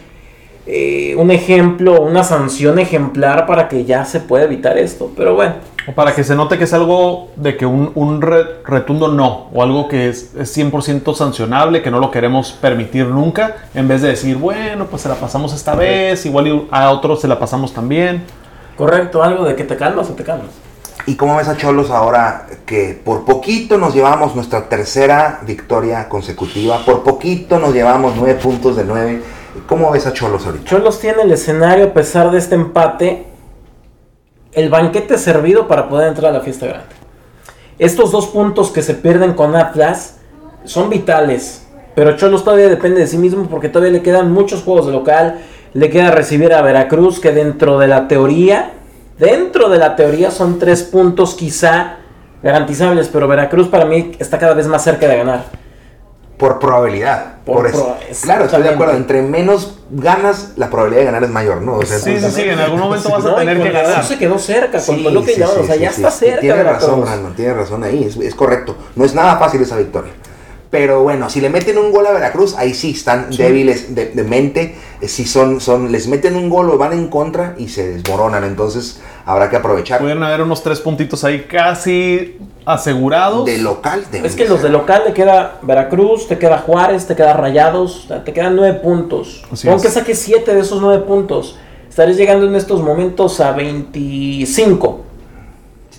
eh, 0.67 1.15
un 1.17 1.31
ejemplo, 1.31 2.01
una 2.01 2.25
sanción 2.25 2.79
ejemplar 2.79 3.47
para 3.47 3.69
que 3.69 3.85
ya 3.85 4.05
se 4.05 4.21
pueda 4.21 4.45
evitar 4.45 4.77
esto. 4.79 5.13
Pero 5.17 5.35
bueno, 5.37 5.55
O 5.87 5.93
para 5.93 6.15
que 6.15 6.25
se 6.25 6.35
note 6.35 6.57
que 6.57 6.65
es 6.65 6.73
algo 6.73 7.31
de 7.37 7.57
que 7.57 7.67
un, 7.67 7.93
un 7.95 8.23
re- 8.23 8.63
retundo 8.65 9.09
no, 9.09 9.49
o 9.53 9.63
algo 9.63 9.87
que 9.87 10.09
es, 10.09 10.35
es 10.35 10.57
100% 10.57 11.15
sancionable, 11.15 11.83
que 11.83 11.91
no 11.91 11.99
lo 12.01 12.11
queremos 12.11 12.53
permitir 12.53 13.07
nunca, 13.07 13.57
en 13.75 13.87
vez 13.87 14.01
de 14.01 14.09
decir, 14.09 14.37
bueno, 14.37 14.87
pues 14.87 15.03
se 15.03 15.09
la 15.11 15.17
pasamos 15.17 15.53
esta 15.53 15.75
vez, 15.75 16.25
igual 16.25 16.69
a 16.71 16.91
otros 16.91 17.21
se 17.21 17.29
la 17.29 17.39
pasamos 17.39 17.75
también. 17.75 18.25
correcto, 18.77 19.23
algo 19.23 19.45
de 19.45 19.55
que 19.57 19.65
te 19.65 19.77
calmas 19.77 20.09
o 20.09 20.15
te 20.15 20.25
calmas. 20.25 20.49
¿Y 21.07 21.17
cómo 21.17 21.37
ves 21.37 21.49
a 21.49 21.57
Cholos 21.59 21.91
ahora 21.91 22.47
que 22.65 22.99
por 23.05 23.27
poquito 23.27 23.77
nos 23.77 23.95
llevamos 23.95 24.35
nuestra 24.35 24.71
tercera 24.71 25.41
victoria 25.47 26.09
consecutiva? 26.09 26.79
Por 26.87 27.03
poquito 27.03 27.59
nos 27.59 27.75
llevamos 27.75 28.15
nueve 28.17 28.41
puntos 28.43 28.75
de 28.77 28.85
nueve. 28.85 29.23
¿Cómo 29.69 29.91
ves 29.91 30.07
a 30.07 30.15
Cholos 30.15 30.47
ahorita? 30.47 30.65
Cholos 30.65 30.99
tiene 31.01 31.23
el 31.25 31.31
escenario, 31.33 31.85
a 31.89 31.93
pesar 31.93 32.31
de 32.31 32.39
este 32.39 32.55
empate, 32.55 33.27
el 34.55 34.71
banquete 34.71 35.19
servido 35.19 35.69
para 35.69 35.89
poder 35.89 36.09
entrar 36.09 36.31
a 36.31 36.39
la 36.39 36.45
fiesta 36.45 36.67
grande. 36.67 36.95
Estos 37.79 38.13
dos 38.13 38.29
puntos 38.29 38.71
que 38.71 38.83
se 38.83 38.95
pierden 38.95 39.35
con 39.35 39.57
Atlas 39.57 40.19
son 40.65 40.89
vitales, 40.91 41.67
pero 41.95 42.17
Cholos 42.17 42.45
todavía 42.45 42.69
depende 42.69 43.01
de 43.01 43.07
sí 43.07 43.19
mismo 43.19 43.49
porque 43.49 43.69
todavía 43.69 43.93
le 43.93 44.03
quedan 44.03 44.33
muchos 44.33 44.63
juegos 44.63 44.87
de 44.87 44.93
local, 44.93 45.41
le 45.73 45.91
queda 45.91 46.11
recibir 46.13 46.53
a 46.53 46.63
Veracruz 46.63 47.19
que 47.19 47.33
dentro 47.33 47.79
de 47.79 47.89
la 47.89 48.07
teoría, 48.07 48.73
dentro 49.19 49.69
de 49.69 49.79
la 49.79 49.97
teoría 49.97 50.31
son 50.31 50.59
tres 50.59 50.85
puntos 50.85 51.35
quizá 51.35 51.97
garantizables, 52.43 53.09
pero 53.09 53.27
Veracruz 53.27 53.69
para 53.69 53.85
mí 53.87 54.13
está 54.19 54.39
cada 54.39 54.55
vez 54.55 54.69
más 54.69 54.85
cerca 54.85 55.09
de 55.09 55.17
ganar. 55.17 55.64
Por 56.39 56.59
probabilidad. 56.59 57.35
Por 57.45 57.71
Por, 57.71 57.97
Claro, 58.23 58.45
estoy 58.47 58.63
de 58.63 58.71
acuerdo. 58.71 58.95
Entre 58.97 59.23
menos 59.23 59.79
ganas, 59.91 60.53
la 60.57 60.69
probabilidad 60.69 61.01
de 61.03 61.07
ganar 61.07 61.25
es 61.25 61.31
mayor, 61.31 61.63
¿no? 61.63 61.77
O 61.77 61.83
sea, 61.85 61.99
Sí, 61.99 62.19
sí, 62.21 62.31
sí, 62.31 62.43
en 62.43 62.59
algún 62.59 62.81
momento 62.81 63.09
vas 63.11 63.25
a 63.25 63.29
No, 63.29 63.35
tener 63.37 63.63
que 63.63 63.71
ganar. 63.71 64.05
se 64.05 64.19
quedó 64.19 64.39
cerca, 64.39 64.79
con 64.79 64.97
Sí, 64.97 65.07
y 65.07 65.25
sí, 65.27 65.35
sí, 65.35 65.43
o 65.43 65.65
sea, 65.65 65.75
sí, 65.75 65.81
ya 65.81 65.91
sí. 65.93 65.97
está 66.01 66.11
cerca. 66.11 66.41
Tiene 66.41 66.63
razón. 66.65 67.03
Brandon, 67.03 67.35
tiene 67.35 67.55
razón 67.55 67.85
ahí, 67.85 68.05
es, 68.05 68.17
es 68.17 68.35
correcto. 68.35 68.77
No 68.97 69.05
es 69.05 69.15
nada 69.15 69.37
fácil 69.37 69.61
esa 69.63 69.77
victoria. 69.77 70.13
Pero 70.75 71.05
bueno, 71.05 71.31
si 71.31 71.41
le 71.41 71.51
meten 71.51 71.79
un 71.79 71.93
gol 71.93 72.05
a 72.09 72.11
Veracruz, 72.11 72.57
ahí 72.59 72.75
sí 72.75 72.91
están 72.91 73.31
débiles 73.31 73.95
de, 73.95 74.07
de 74.07 74.25
mente. 74.25 74.75
eh, 75.01 75.07
Si 75.07 75.25
son, 75.25 75.61
son, 75.61 75.93
les 75.93 76.09
meten 76.09 76.35
un 76.35 76.51
gol 76.51 76.69
o 76.71 76.77
van 76.77 76.93
en 76.93 77.07
contra 77.07 77.55
y 77.57 77.69
se 77.69 77.93
desmoronan. 77.93 78.43
Entonces 78.43 79.01
habrá 79.25 79.49
que 79.49 79.55
aprovechar. 79.55 80.01
Pudieron 80.01 80.25
haber 80.25 80.43
unos 80.43 80.65
tres 80.65 80.81
puntitos 80.81 81.23
ahí 81.23 81.43
casi 81.49 82.39
asegurados. 82.67 83.45
De 83.45 83.59
local, 83.59 84.05
Es 84.13 84.35
que 84.35 84.49
los 84.49 84.63
de 84.63 84.69
local 84.69 85.05
le 85.07 85.13
queda 85.15 85.61
Veracruz, 85.63 86.27
te 86.27 86.39
queda 86.39 86.59
Juárez, 86.59 87.07
te 87.07 87.15
queda 87.15 87.35
Rayados, 87.35 88.07
o 88.07 88.09
sea, 88.09 88.25
te 88.25 88.33
quedan 88.33 88.57
nueve 88.57 88.81
puntos. 88.81 89.45
Así 89.53 89.69
Aunque 89.69 89.87
es. 89.87 89.95
saques 89.95 90.19
siete 90.19 90.55
de 90.57 90.61
esos 90.63 90.83
nueve 90.83 91.05
puntos, 91.05 91.57
estaréis 91.89 92.17
llegando 92.17 92.49
en 92.49 92.57
estos 92.57 92.83
momentos 92.83 93.39
a 93.41 93.53
25. 93.53 95.03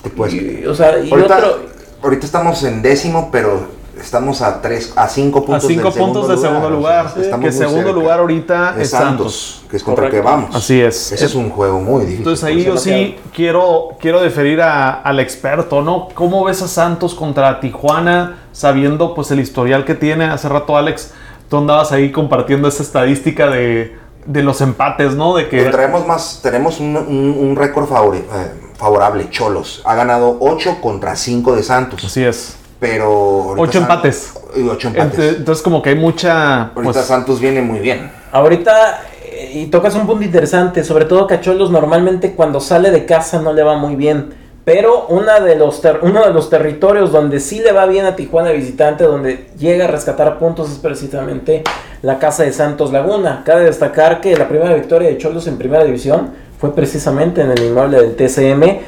Te 0.03 0.09
puedes- 0.09 0.33
Y, 0.33 0.65
o 0.65 0.75
sea, 0.75 0.99
y 0.99 1.09
ahorita, 1.09 1.37
otro. 1.37 1.59
ahorita 2.03 2.25
estamos 2.25 2.61
en 2.63 2.81
décimo, 2.81 3.29
pero 3.31 3.73
estamos 3.99 4.41
a 4.41 4.61
tres, 4.61 4.93
a 4.95 5.07
cinco 5.07 5.39
a 5.39 5.45
puntos 5.45 5.67
cinco 5.67 5.89
del 5.89 5.99
puntos 5.99 6.27
de 6.27 6.37
segundo 6.37 6.59
o 6.67 6.69
sea, 6.69 6.77
lugar. 6.77 7.13
estamos 7.17 7.45
que 7.45 7.51
segundo 7.51 7.77
cerca. 7.83 7.91
lugar 7.93 8.19
ahorita 8.19 8.75
es 8.79 8.89
Santos. 8.89 9.63
que 9.69 9.77
es 9.77 9.83
contra 9.83 10.05
el 10.05 10.11
que 10.11 10.21
vamos. 10.21 10.55
Así 10.55 10.81
es. 10.81 11.11
Ese 11.11 11.25
es 11.25 11.35
un 11.35 11.49
juego 11.49 11.79
muy 11.79 12.01
difícil. 12.01 12.19
Entonces 12.19 12.43
ahí 12.43 12.63
yo 12.63 12.77
sí 12.77 13.17
quiero, 13.33 13.89
quiero 13.99 14.21
deferir 14.21 14.61
a- 14.61 15.01
al 15.01 15.19
experto, 15.19 15.81
¿no? 15.81 16.07
¿Cómo 16.13 16.43
ves 16.43 16.61
a 16.61 16.67
Santos 16.67 17.15
contra 17.15 17.59
Tijuana 17.59 18.39
sabiendo 18.51 19.13
pues 19.15 19.31
el 19.31 19.39
historial 19.39 19.85
que 19.85 19.95
tiene? 19.95 20.25
Hace 20.25 20.49
rato 20.49 20.77
Alex, 20.77 21.11
tú 21.49 21.57
andabas 21.57 21.91
ahí 21.91 22.11
compartiendo 22.11 22.67
esa 22.67 22.83
estadística 22.83 23.47
de, 23.49 23.95
de 24.25 24.43
los 24.43 24.61
empates, 24.61 25.13
¿no? 25.13 25.35
De 25.35 25.47
que 25.49 25.57
Pero 25.59 25.71
traemos 25.71 26.05
más, 26.05 26.39
tenemos 26.43 26.79
un, 26.79 26.95
un- 26.97 27.35
un 27.39 27.55
récord 27.55 27.87
favore- 27.87 28.23
eh, 28.33 28.51
favorable, 28.77 29.29
Cholos. 29.29 29.81
Ha 29.85 29.95
ganado 29.95 30.37
8 30.41 30.77
contra 30.81 31.15
5 31.15 31.55
de 31.55 31.63
Santos. 31.63 32.03
así 32.03 32.23
es. 32.23 32.57
Pero. 32.89 33.47
Ocho 33.57 33.71
San- 33.73 33.81
empates. 33.83 34.33
y 34.55 34.67
Ocho 34.67 34.87
empates. 34.89 35.19
Ent- 35.19 35.37
Entonces 35.37 35.63
como 35.63 35.81
que 35.81 35.89
hay 35.89 35.95
mucha 35.95 36.63
ahorita 36.67 36.81
pues, 36.93 36.97
Santos 37.05 37.39
viene 37.39 37.61
muy 37.61 37.79
bien. 37.79 38.11
Ahorita, 38.31 39.01
eh, 39.25 39.51
y 39.55 39.65
tocas 39.67 39.95
un 39.95 40.05
punto 40.05 40.23
interesante, 40.23 40.83
sobre 40.83 41.05
todo 41.05 41.27
Cacholos 41.27 41.71
normalmente 41.71 42.33
cuando 42.33 42.59
sale 42.59 42.91
de 42.91 43.05
casa 43.05 43.41
no 43.41 43.53
le 43.53 43.63
va 43.63 43.77
muy 43.77 43.95
bien. 43.95 44.43
Pero 44.65 45.05
una 45.09 45.39
de 45.41 45.55
los 45.55 45.79
ter- 45.79 45.99
uno 46.01 46.25
de 46.25 46.33
los 46.33 46.49
territorios 46.49 47.11
donde 47.11 47.39
sí 47.39 47.59
le 47.59 47.71
va 47.71 47.85
bien 47.85 48.05
a 48.07 48.15
Tijuana 48.15 48.49
visitante, 48.51 49.03
donde 49.03 49.47
llega 49.59 49.85
a 49.85 49.87
rescatar 49.87 50.39
puntos, 50.39 50.71
es 50.71 50.79
precisamente 50.79 51.61
la 52.01 52.17
casa 52.17 52.41
de 52.43 52.51
Santos 52.51 52.91
Laguna. 52.91 53.43
Cabe 53.45 53.63
destacar 53.65 54.21
que 54.21 54.35
la 54.35 54.47
primera 54.47 54.73
victoria 54.73 55.09
de 55.09 55.19
Cholos 55.19 55.45
en 55.45 55.57
primera 55.59 55.83
división 55.83 56.31
fue 56.59 56.73
precisamente 56.73 57.41
en 57.41 57.51
el 57.51 57.61
inmueble 57.63 57.97
del 58.01 58.15
TCM. 58.15 58.79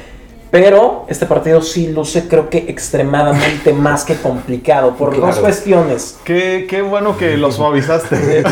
Pero 0.59 1.05
este 1.07 1.27
partido 1.27 1.61
sí 1.61 1.89
luce, 1.89 2.27
creo 2.27 2.49
que 2.49 2.57
extremadamente 2.67 3.73
más 3.73 4.03
que 4.03 4.15
complicado, 4.15 4.95
por 4.95 5.15
dos 5.15 5.35
cuestiones. 5.35 6.17
Qué, 6.23 6.65
qué 6.67 6.81
bueno 6.81 7.15
que 7.15 7.37
lo 7.37 7.51
suavizaste. 7.51 8.43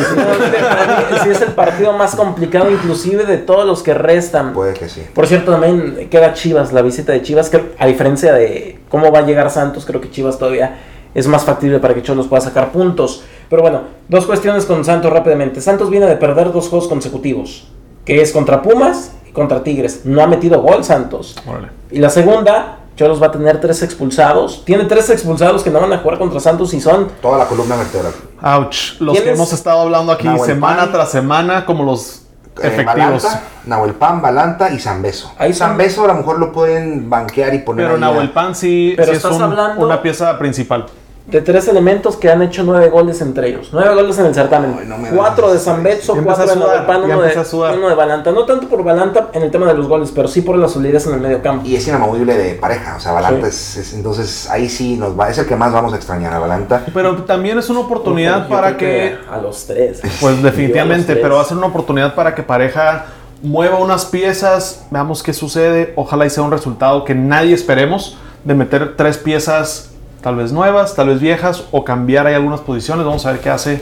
Sí 1.24 1.30
es 1.32 1.42
el 1.42 1.54
partido 1.54 1.94
más 1.94 2.16
complicado, 2.16 2.70
inclusive 2.70 3.26
de 3.26 3.40
todos 3.40 3.66
los 3.66 3.82
que 3.82 3.96
restan. 3.96 4.54
Puede 4.54 4.76
que 4.76 4.88
sí. 4.88 5.02
Por 5.16 5.26
cierto, 5.26 5.54
también 5.54 6.08
queda 6.12 6.36
Chivas, 6.36 6.72
la 6.74 6.84
visita 6.84 7.12
de 7.12 7.24
Chivas, 7.24 7.50
que 7.50 7.74
a 7.80 7.88
diferencia 7.88 8.34
de 8.34 8.78
cómo 8.88 9.12
va 9.12 9.20
a 9.20 9.24
llegar 9.24 9.50
Santos, 9.50 9.84
creo 9.84 10.00
que 10.00 10.12
Chivas 10.12 10.38
todavía 10.38 10.78
es 11.16 11.26
más 11.26 11.44
factible 11.44 11.80
para 11.80 11.96
que 11.96 12.04
Cholos 12.04 12.28
pueda 12.28 12.42
sacar 12.42 12.72
puntos. 12.72 13.24
Pero 13.50 13.64
bueno, 13.64 13.82
dos 14.10 14.28
cuestiones 14.28 14.66
con 14.66 14.86
Santos 14.86 15.12
rápidamente. 15.12 15.60
Santos 15.60 15.90
viene 15.90 16.06
de 16.06 16.18
perder 16.18 16.52
dos 16.52 16.70
juegos 16.70 16.88
consecutivos, 16.88 17.68
que 18.06 18.22
es 18.22 18.32
contra 18.32 18.62
Pumas 18.62 19.14
contra 19.36 19.62
Tigres. 19.62 20.02
No 20.06 20.24
ha 20.24 20.28
metido 20.28 20.62
gol 20.64 20.84
Santos. 20.84 21.36
Órale. 21.48 21.68
Y 21.92 22.00
la 22.00 22.10
segunda, 22.10 22.78
Cholos 22.96 23.22
va 23.22 23.28
a 23.28 23.32
tener 23.32 23.60
tres 23.62 23.84
expulsados. 23.84 24.64
Tiene 24.66 24.86
tres 24.86 25.10
expulsados 25.12 25.62
que 25.64 25.70
no 25.70 25.80
van 25.82 25.94
a 25.94 25.98
jugar 26.00 26.18
contra 26.18 26.40
Santos 26.40 26.74
y 26.74 26.82
son 26.82 27.10
Toda 27.22 27.38
la 27.38 27.46
columna 27.46 27.76
vertebral. 27.76 28.14
Ouch. 28.42 29.00
Los 29.00 29.12
¿Quién 29.14 29.24
que 29.26 29.32
es? 29.32 29.36
hemos 29.38 29.54
estado 29.54 29.82
hablando 29.82 30.12
aquí 30.14 30.26
Nahuel 30.26 30.46
semana 30.46 30.78
Pan. 30.84 30.92
tras 30.94 31.12
semana, 31.12 31.66
como 31.66 31.84
los 31.84 32.22
Eh, 32.58 32.68
efectivos. 32.68 33.22
Balanta, 33.24 33.44
Nahuel 33.66 33.94
Pan, 33.96 34.22
Balanta 34.22 34.70
y 34.72 34.80
Zambeso. 34.80 35.30
Ahí 35.38 35.54
Zambeso 35.54 36.06
a 36.06 36.08
lo 36.08 36.14
mejor 36.16 36.40
lo 36.40 36.54
pueden 36.54 37.10
banquear 37.10 37.54
y 37.54 37.60
poner 37.60 37.86
Pero 37.86 37.96
ahí 37.96 38.02
Nahuel 38.02 38.30
Pan 38.32 38.56
sí, 38.56 38.94
Pero 38.96 39.08
sí 39.08 39.12
es 39.12 39.18
estás 39.18 39.34
un- 39.36 39.42
hablando- 39.44 39.86
una 39.86 40.02
pieza 40.02 40.38
principal. 40.40 40.86
De 41.28 41.42
tres 41.42 41.68
elementos 41.68 42.18
que 42.18 42.30
han 42.30 42.44
hecho 42.44 42.64
nueve 42.64 42.90
goles 42.90 43.20
entre 43.20 43.50
ellos. 43.50 43.70
Nueve 43.72 43.96
goles 43.96 44.18
en 44.20 44.28
el 44.28 44.36
certamen. 44.36 44.76
Ay, 44.80 44.86
no 44.88 44.98
me 45.00 45.10
cuatro 45.10 45.52
de 45.52 45.58
San 45.58 45.82
Betso, 45.82 46.16
cuatro 46.24 46.46
de 46.46 46.52
a 46.52 46.54
sudar, 46.56 46.68
Nahuel 46.68 46.86
Pan, 46.86 47.08
ya 47.08 47.16
uno 47.18 47.78
uno 47.78 47.90
de 47.90 47.96
Balanta. 47.96 48.32
No 48.32 48.46
tanto 48.46 48.68
por 48.70 48.84
Balanta 48.84 49.30
en 49.34 49.42
el 49.42 49.50
tema 49.50 49.66
de 49.66 49.74
los 49.74 49.88
goles, 49.88 50.12
pero 50.14 50.28
sí 50.28 50.42
por 50.42 50.56
la 50.56 50.68
solidez 50.70 51.08
en 51.08 51.16
el 51.16 51.22
medio 51.22 51.42
campo. 51.42 51.66
Y 51.68 51.76
es 51.76 51.88
inamovible 51.88 52.38
de 52.38 52.54
pareja. 52.54 52.96
O 52.98 53.00
sea, 53.00 53.12
Balanta 53.14 53.50
Sí. 53.50 53.80
es, 53.80 53.88
es- 53.88 53.94
Entonces 53.96 54.50
ahí 54.52 54.70
sí 54.70 54.98
nos 54.98 55.20
va. 55.20 55.30
Es 55.30 55.38
el 55.40 55.48
que 55.48 55.56
más 55.56 55.74
vamos 55.74 55.94
a 55.94 55.96
extrañar 55.96 56.32
a 56.32 56.38
Balanta. 56.40 56.84
Pero 56.94 57.16
también 57.24 57.58
es 57.58 57.70
una 57.70 57.80
oportunidad 57.80 58.44
Yo 58.44 58.50
para 58.50 58.78
creo 58.78 58.78
que, 58.78 59.18
A 59.32 59.38
los 59.40 59.66
tres. 59.66 60.02
pues 60.22 60.44
definitivamente, 60.44 61.14
tres. 61.14 61.20
pero 61.24 61.36
va 61.36 61.42
a 61.42 61.46
ser 61.46 61.58
una 61.58 61.68
oportunidad 61.68 62.14
para 62.14 62.36
que 62.36 62.44
pareja 62.44 63.06
mueva 63.42 63.80
unas 63.80 64.06
piezas, 64.06 64.86
veamos 64.92 65.24
qué 65.24 65.34
sucede, 65.34 65.92
ojalá 65.96 66.26
y 66.26 66.30
sea 66.30 66.44
un 66.44 66.52
resultado 66.52 67.04
que 67.04 67.16
nadie 67.16 67.54
esperemos, 67.56 68.18
de 68.44 68.54
meter 68.54 68.96
tres 68.96 69.18
piezas 69.18 69.90
tal 70.26 70.38
vez 70.38 70.52
nuevas, 70.52 70.96
tal 70.96 71.10
vez 71.10 71.20
viejas, 71.20 71.66
o 71.70 71.86
cambiar 71.86 72.26
ahí 72.26 72.34
algunas 72.34 72.60
posiciones, 72.60 73.06
vamos 73.06 73.24
a 73.28 73.32
ver 73.34 73.42
qué 73.42 73.52
hace 73.52 73.80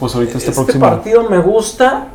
pues 0.00 0.12
ahorita 0.12 0.38
este, 0.38 0.50
Este 0.50 0.60
próximo... 0.60 0.84
partido 0.84 1.30
me 1.30 1.38
gusta 1.38 2.08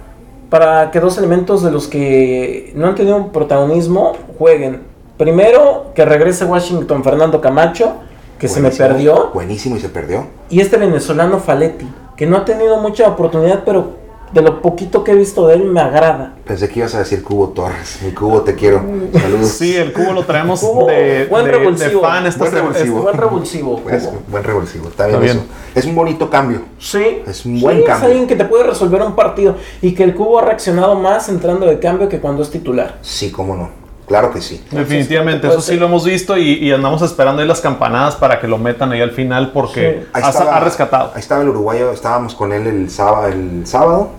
para 0.50 0.92
que 0.92 1.00
dos 1.00 1.18
elementos 1.18 1.64
de 1.64 1.72
los 1.72 1.88
que 1.88 2.74
no 2.76 2.88
han 2.88 2.96
tenido 2.96 3.16
un 3.16 3.32
protagonismo 3.32 4.18
jueguen. 4.38 4.82
Primero, 5.18 5.94
que 5.96 6.04
regrese 6.04 6.44
Washington 6.44 7.06
Fernando 7.06 7.40
Camacho, 7.40 7.94
que 8.38 8.50
se 8.50 8.60
me 8.60 8.70
perdió. 8.70 9.30
Buenísimo 9.34 9.78
y 9.78 9.80
se 9.80 9.88
perdió. 9.88 10.28
Y 10.50 10.60
este 10.60 10.76
venezolano 10.76 11.40
Faletti, 11.40 11.88
que 12.18 12.26
no 12.26 12.36
ha 12.36 12.44
tenido 12.44 12.82
mucha 12.82 13.08
oportunidad, 13.08 13.64
pero 13.66 13.92
de 14.34 14.42
lo 14.42 14.62
poquito 14.62 15.04
que 15.04 15.12
he 15.12 15.16
visto 15.16 15.48
de 15.48 15.56
él 15.56 15.64
me 15.66 15.80
agrada. 15.82 16.36
Pensé 16.46 16.70
que 16.70 16.80
ibas 16.80 16.94
a 16.96 17.00
decir 17.00 17.24
Cubo 17.24 17.50
Torres. 17.50 18.00
Mi 18.04 18.12
Cubo, 18.12 18.42
te 18.42 18.56
quiero. 18.56 18.84
Saludos. 19.14 19.48
Sí, 19.50 19.76
el 19.76 19.92
cubo 19.94 20.14
lo 20.14 20.24
traemos 20.26 20.60
Cubo, 20.60 20.88
de, 20.88 21.26
buen 21.30 21.46
de- 21.46 21.52
de 21.52 21.58
revulsivo. 21.58 22.02
fan 22.02 22.24
Buen 22.24 22.32
se- 22.34 22.40
revulsivo. 22.58 22.72
este- 22.72 23.02
Buen 23.02 23.18
revulsivo. 23.18 23.82
Es 23.92 24.10
buen 24.28 24.44
revulsivo. 24.44 24.88
Está 24.90 25.08
bien, 25.08 25.22
Está 25.24 25.32
eso. 25.34 25.44
Es 25.76 25.86
un 25.86 25.96
bonito 25.96 26.30
cambio. 26.30 26.62
Sí, 26.80 27.22
Es 27.28 27.46
un 27.46 27.60
buen 27.62 27.78
sí, 27.80 27.84
cambio. 27.86 28.06
Es 28.08 28.12
alguien 28.12 28.28
que 28.28 28.36
te 28.36 28.46
puede 28.46 28.64
resolver 28.64 29.02
un 29.02 29.16
partido 29.16 29.56
y 29.82 29.94
que 29.94 30.04
el 30.04 30.14
Cubo 30.16 30.40
ha 30.40 30.46
reaccionado 30.46 30.96
más 30.96 31.30
entrando 31.30 31.66
de 31.66 31.80
cambio 31.80 32.10
que 32.10 32.20
cuando 32.20 32.44
es 32.44 32.50
titular. 32.50 32.98
Sí, 33.02 33.32
cómo 33.32 33.56
no. 33.56 33.79
Claro 34.10 34.34
que 34.34 34.42
sí. 34.42 34.62
Definitivamente, 34.72 35.48
puede 35.48 35.60
eso 35.60 35.62
sí 35.72 35.78
lo 35.78 35.86
hemos 35.86 36.04
visto 36.04 36.36
y, 36.36 36.54
y 36.56 36.72
andamos 36.74 37.02
esperando 37.04 37.42
ahí 37.42 37.48
las 37.48 37.62
campanadas 37.62 38.16
para 38.18 38.40
que 38.42 38.48
lo 38.50 38.58
metan 38.58 38.92
ahí 38.92 39.02
al 39.02 39.12
final 39.12 39.52
porque 39.54 40.02
Sí. 40.04 40.08
Ha, 40.14 40.30
estaba- 40.30 40.58
ha 40.58 40.60
rescatado. 40.60 41.12
Ahí 41.14 41.20
estaba 41.22 41.42
el 41.44 41.50
uruguayo, 41.50 41.92
estábamos 41.92 42.36
con 42.36 42.52
él 42.52 42.68
el 42.68 42.90
sábado, 42.90 43.28
el 43.28 43.66
sábado 43.66 44.10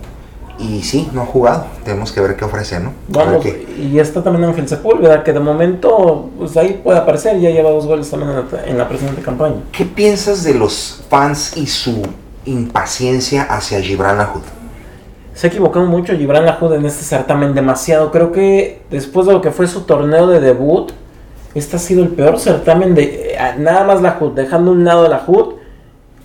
y 0.57 0.81
sí, 0.83 1.09
no 1.11 1.23
ha 1.23 1.25
jugado. 1.25 1.65
Tenemos 1.83 2.11
que 2.11 2.21
ver 2.21 2.35
qué 2.35 2.45
ofrece, 2.45 2.79
¿no? 2.79 2.93
Vamos, 3.09 3.43
qué- 3.43 3.67
y 3.91 3.99
está 3.99 4.23
también 4.23 4.45
Ángel 4.45 4.67
Sepúlveda, 4.67 5.23
que 5.23 5.33
de 5.33 5.39
momento 5.39 6.29
pues 6.37 6.55
ahí 6.55 6.79
puede 6.83 6.97
aparecer, 6.99 7.39
ya 7.39 7.49
lleva 7.49 7.69
dos 7.71 7.85
goles 7.85 8.09
también 8.09 8.31
en 8.31 8.37
la, 8.51 8.65
en 8.65 8.77
la 8.77 8.87
presente 8.87 9.21
campaña. 9.21 9.55
¿Qué 9.71 9.85
piensas 9.85 10.43
de 10.43 10.53
los 10.53 11.03
fans 11.09 11.57
y 11.57 11.67
su 11.67 12.01
impaciencia 12.45 13.43
hacia 13.43 13.81
Gibran 13.81 14.17
Lahoud? 14.17 14.41
Se 15.41 15.47
ha 15.47 15.49
equivocado 15.49 15.87
mucho 15.87 16.15
Gibran 16.15 16.45
Lahoud 16.45 16.73
en 16.75 16.85
este 16.85 17.03
certamen, 17.03 17.55
demasiado. 17.55 18.11
Creo 18.11 18.31
que 18.31 18.83
después 18.91 19.25
de 19.25 19.33
lo 19.33 19.41
que 19.41 19.49
fue 19.49 19.65
su 19.65 19.81
torneo 19.85 20.27
de 20.27 20.39
debut, 20.39 20.91
este 21.55 21.77
ha 21.77 21.79
sido 21.79 22.03
el 22.03 22.09
peor 22.09 22.37
certamen 22.37 22.93
de... 22.93 23.33
eh, 23.33 23.55
Nada 23.57 23.83
más 23.83 24.03
Lahoud, 24.03 24.33
dejando 24.33 24.69
un 24.69 24.85
lado 24.85 25.07
a 25.07 25.09
Lahoud, 25.09 25.55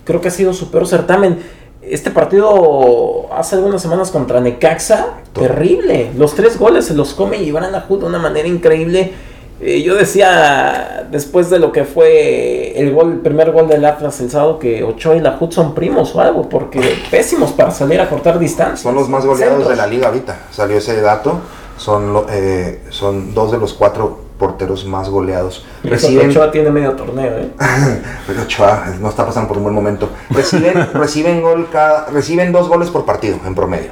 creo 0.03 0.21
que 0.21 0.27
ha 0.27 0.29
sido 0.29 0.53
su 0.53 0.69
peor 0.69 0.85
certamen. 0.85 1.39
Este 1.81 2.11
partido 2.11 3.25
hace 3.33 3.55
algunas 3.55 3.81
semanas 3.81 4.11
contra 4.11 4.39
Necaxa, 4.39 5.07
terrible. 5.33 6.11
Los 6.15 6.35
tres 6.35 6.59
goles 6.59 6.85
se 6.85 6.93
los 6.93 7.15
come 7.15 7.39
Gibran 7.39 7.71
Lahoud 7.71 8.01
de 8.01 8.05
una 8.05 8.19
manera 8.19 8.47
increíble. 8.47 9.13
Eh, 9.59 9.81
yo 9.81 9.95
decía, 9.95 11.07
después 11.11 11.49
de 11.49 11.57
lo 11.59 11.71
que 11.71 11.83
fue 11.83 12.79
el 12.79 12.93
gol, 12.93 13.13
el 13.13 13.19
primer 13.19 13.51
gol 13.51 13.67
del 13.67 13.83
Atlas 13.85 14.19
el 14.21 14.29
sábado, 14.29 14.59
que 14.59 14.83
Ochoa 14.83 15.15
y 15.15 15.19
Lahoud 15.19 15.51
son 15.51 15.73
primos 15.73 16.13
o 16.15 16.21
algo, 16.21 16.47
porque 16.47 16.79
pésimos 17.09 17.51
para 17.53 17.71
salir 17.71 17.99
a 17.99 18.07
cortar 18.07 18.37
distancia. 18.37 18.83
Son 18.83 18.93
los 18.95 19.09
más 19.09 19.25
goleados 19.25 19.55
Centros. 19.55 19.69
de 19.71 19.75
la 19.77 19.87
liga 19.87 20.07
ahorita. 20.07 20.37
Salió 20.51 20.77
ese 20.77 21.01
dato. 21.01 21.39
Son, 21.77 22.13
lo- 22.13 22.25
eh, 22.29 22.81
son 22.89 23.33
dos 23.33 23.51
de 23.51 23.57
los 23.57 23.73
cuatro 23.73 24.19
porteros 24.37 24.85
más 24.85 25.09
goleados. 25.09 25.65
Y 25.83 25.89
Reciben, 25.89 26.29
Ochoa 26.29 26.51
tiene 26.51 26.69
medio 26.69 26.91
torneo, 26.93 27.37
¿eh? 27.39 27.49
pero 28.27 28.43
Ochoa 28.43 28.93
no 28.99 29.09
está 29.09 29.25
pasando 29.25 29.47
por 29.47 29.57
un 29.57 29.63
buen 29.63 29.75
momento. 29.75 30.09
Reciben, 30.29 30.73
reciben, 30.93 31.41
gol 31.41 31.67
cada, 31.71 32.05
reciben 32.11 32.51
dos 32.51 32.67
goles 32.67 32.89
por 32.91 33.05
partido 33.05 33.37
en 33.45 33.55
promedio. 33.55 33.91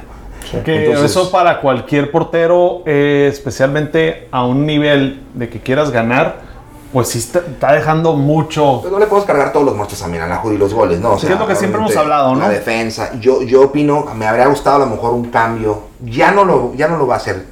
Que 0.64 0.86
Entonces- 0.86 1.10
eso 1.10 1.30
para 1.30 1.60
cualquier 1.60 2.10
portero, 2.10 2.82
eh, 2.86 3.28
especialmente 3.30 4.28
a 4.30 4.44
un 4.44 4.66
nivel 4.66 5.22
de 5.34 5.48
que 5.48 5.60
quieras 5.60 5.90
ganar, 5.90 6.46
pues 6.92 7.08
sí 7.08 7.18
está, 7.18 7.40
está 7.40 7.72
dejando 7.72 8.14
mucho. 8.14 8.78
Pues 8.80 8.92
no 8.92 8.98
le 8.98 9.06
podemos 9.06 9.26
cargar 9.26 9.52
todos 9.52 9.66
los 9.66 9.74
muertos 9.76 9.98
también 9.98 10.22
a 10.22 10.26
Lahoud 10.26 10.52
y 10.52 10.58
los 10.58 10.72
goles, 10.72 11.00
¿no? 11.00 11.10
O 11.12 11.16
es 11.16 11.28
lo 11.28 11.46
que 11.46 11.56
siempre 11.56 11.80
hemos 11.80 11.96
hablado, 11.96 12.34
¿no? 12.34 12.40
La 12.40 12.48
defensa. 12.48 13.12
Yo, 13.20 13.42
yo 13.42 13.62
opino, 13.62 14.06
me 14.14 14.26
habría 14.26 14.46
gustado 14.46 14.76
a 14.76 14.78
lo 14.80 14.86
mejor 14.86 15.12
un 15.12 15.26
cambio. 15.26 15.82
Ya 16.04 16.30
no 16.30 16.44
lo, 16.44 16.74
ya 16.74 16.88
no 16.88 16.96
lo 16.96 17.06
va 17.06 17.14
a 17.14 17.18
hacer 17.18 17.44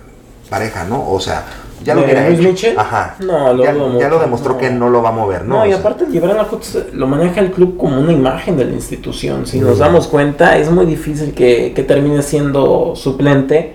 pareja, 0.49 0.85
¿no? 0.85 1.11
O 1.11 1.21
sea, 1.21 1.45
ya 1.83 1.95
lo 1.95 2.01
¿De 2.01 2.07
hubiera 2.07 2.27
Luis 2.29 2.39
hecho. 2.41 2.49
Mitchell? 2.49 2.79
Ajá. 2.79 3.17
No, 3.21 3.53
lo 3.55 3.65
ya, 3.65 3.73
lo 4.09 4.19
demostró 4.19 4.53
no. 4.55 4.59
que 4.59 4.71
no 4.71 4.91
lo 4.91 5.03
va 5.03 5.09
a 5.09 5.13
mover, 5.13 5.45
¿no? 5.45 5.57
No, 5.57 5.63
O 5.63 5.67
y 5.67 5.71
sea, 5.71 5.79
aparte 5.79 6.07
Gibran 6.11 6.37
Lahoud 6.37 6.61
se- 6.63 6.87
lo 6.93 7.07
maneja 7.07 7.41
el 7.41 7.51
club 7.51 7.77
como 7.77 8.01
una 8.01 8.13
imagen 8.13 8.57
de 8.57 8.65
la 8.67 8.73
institución. 8.73 9.47
Si 9.47 9.61
nos 9.61 9.79
damos 9.79 10.07
cuenta, 10.07 10.57
es 10.59 10.71
muy 10.71 10.87
difícil 10.87 11.33
que, 11.35 11.73
que 11.75 11.83
termine 11.83 12.23
siendo 12.23 12.95
suplente. 12.95 13.75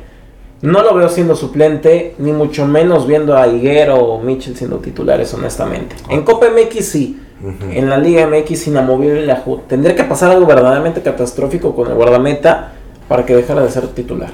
No 0.62 0.84
lo 0.84 0.94
veo 0.94 1.08
siendo 1.08 1.36
suplente, 1.36 2.15
ni 2.20 2.34
mucho 2.34 2.65
menos 2.65 3.08
viendo 3.08 3.38
a 3.38 3.48
Higuero 3.48 3.96
o 3.98 4.22
Mitchell 4.22 4.56
siendo 4.58 4.77
titulares, 4.77 5.34
honestamente. 5.34 5.96
En 6.10 6.24
Copa 6.24 6.48
MX 6.50 6.86
sí, 6.86 7.22
en 7.72 7.89
la 7.89 7.98
Liga 7.98 8.27
MX 8.27 8.68
inamovible 8.68 9.25
Lahoud. 9.25 9.60
Tendría 9.70 9.96
que 9.96 10.03
pasar 10.03 10.32
algo 10.32 10.46
verdaderamente 10.46 11.01
catastrófico 11.01 11.74
con 11.74 11.88
el 11.88 11.94
guardameta 11.94 12.74
para 13.08 13.25
que 13.25 13.34
dejara 13.36 13.62
de 13.62 13.70
ser 13.72 13.88
titular. 13.88 14.32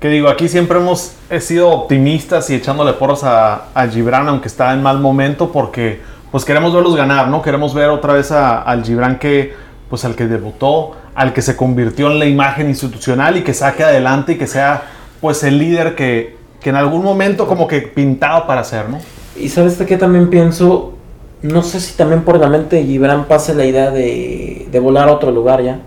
Que 0.00 0.08
digo, 0.08 0.28
aquí 0.28 0.48
siempre 0.48 0.78
hemos 0.78 1.12
he 1.30 1.40
sido 1.40 1.70
optimistas 1.70 2.50
y 2.50 2.54
echándole 2.54 2.92
porras 2.92 3.24
a, 3.24 3.68
a 3.74 3.86
Gibran, 3.88 4.28
aunque 4.28 4.48
está 4.48 4.72
en 4.74 4.82
mal 4.82 5.00
momento, 5.00 5.50
porque 5.50 6.00
pues 6.30 6.44
queremos 6.44 6.74
verlos 6.74 6.94
ganar, 6.96 7.28
¿no? 7.28 7.40
Queremos 7.40 7.72
ver 7.72 7.88
otra 7.88 8.12
vez 8.12 8.30
a- 8.30 8.60
al 8.62 8.84
Gibran 8.84 9.18
que, 9.18 9.54
pues 9.88 10.04
al 10.04 10.14
que 10.14 10.26
debutó, 10.26 10.92
al 11.14 11.32
que 11.32 11.40
se 11.40 11.56
convirtió 11.56 12.10
en 12.10 12.18
la 12.18 12.26
imagen 12.26 12.68
institucional 12.68 13.38
y 13.38 13.42
que 13.42 13.54
saque 13.54 13.84
adelante 13.84 14.32
y 14.32 14.36
que 14.36 14.46
sea 14.46 14.82
pues 15.20 15.42
el 15.44 15.58
líder 15.58 15.94
que, 15.94 16.36
que 16.60 16.68
en 16.70 16.76
algún 16.76 17.02
momento 17.02 17.46
como 17.46 17.66
que 17.66 17.80
pintado 17.80 18.46
para 18.46 18.64
ser, 18.64 18.90
¿no? 18.90 18.98
Y 19.34 19.48
sabes 19.48 19.78
de 19.78 19.86
qué 19.86 19.96
también 19.96 20.28
pienso, 20.28 20.92
no 21.40 21.62
sé 21.62 21.80
si 21.80 21.94
también 21.96 22.20
por 22.22 22.38
la 22.38 22.48
mente 22.48 22.76
de 22.76 22.84
Gibran 22.84 23.24
pase 23.24 23.54
la 23.54 23.64
idea 23.64 23.90
de, 23.90 24.68
de 24.70 24.78
volar 24.80 25.08
a 25.08 25.12
otro 25.12 25.30
lugar 25.30 25.62
ya. 25.62 25.78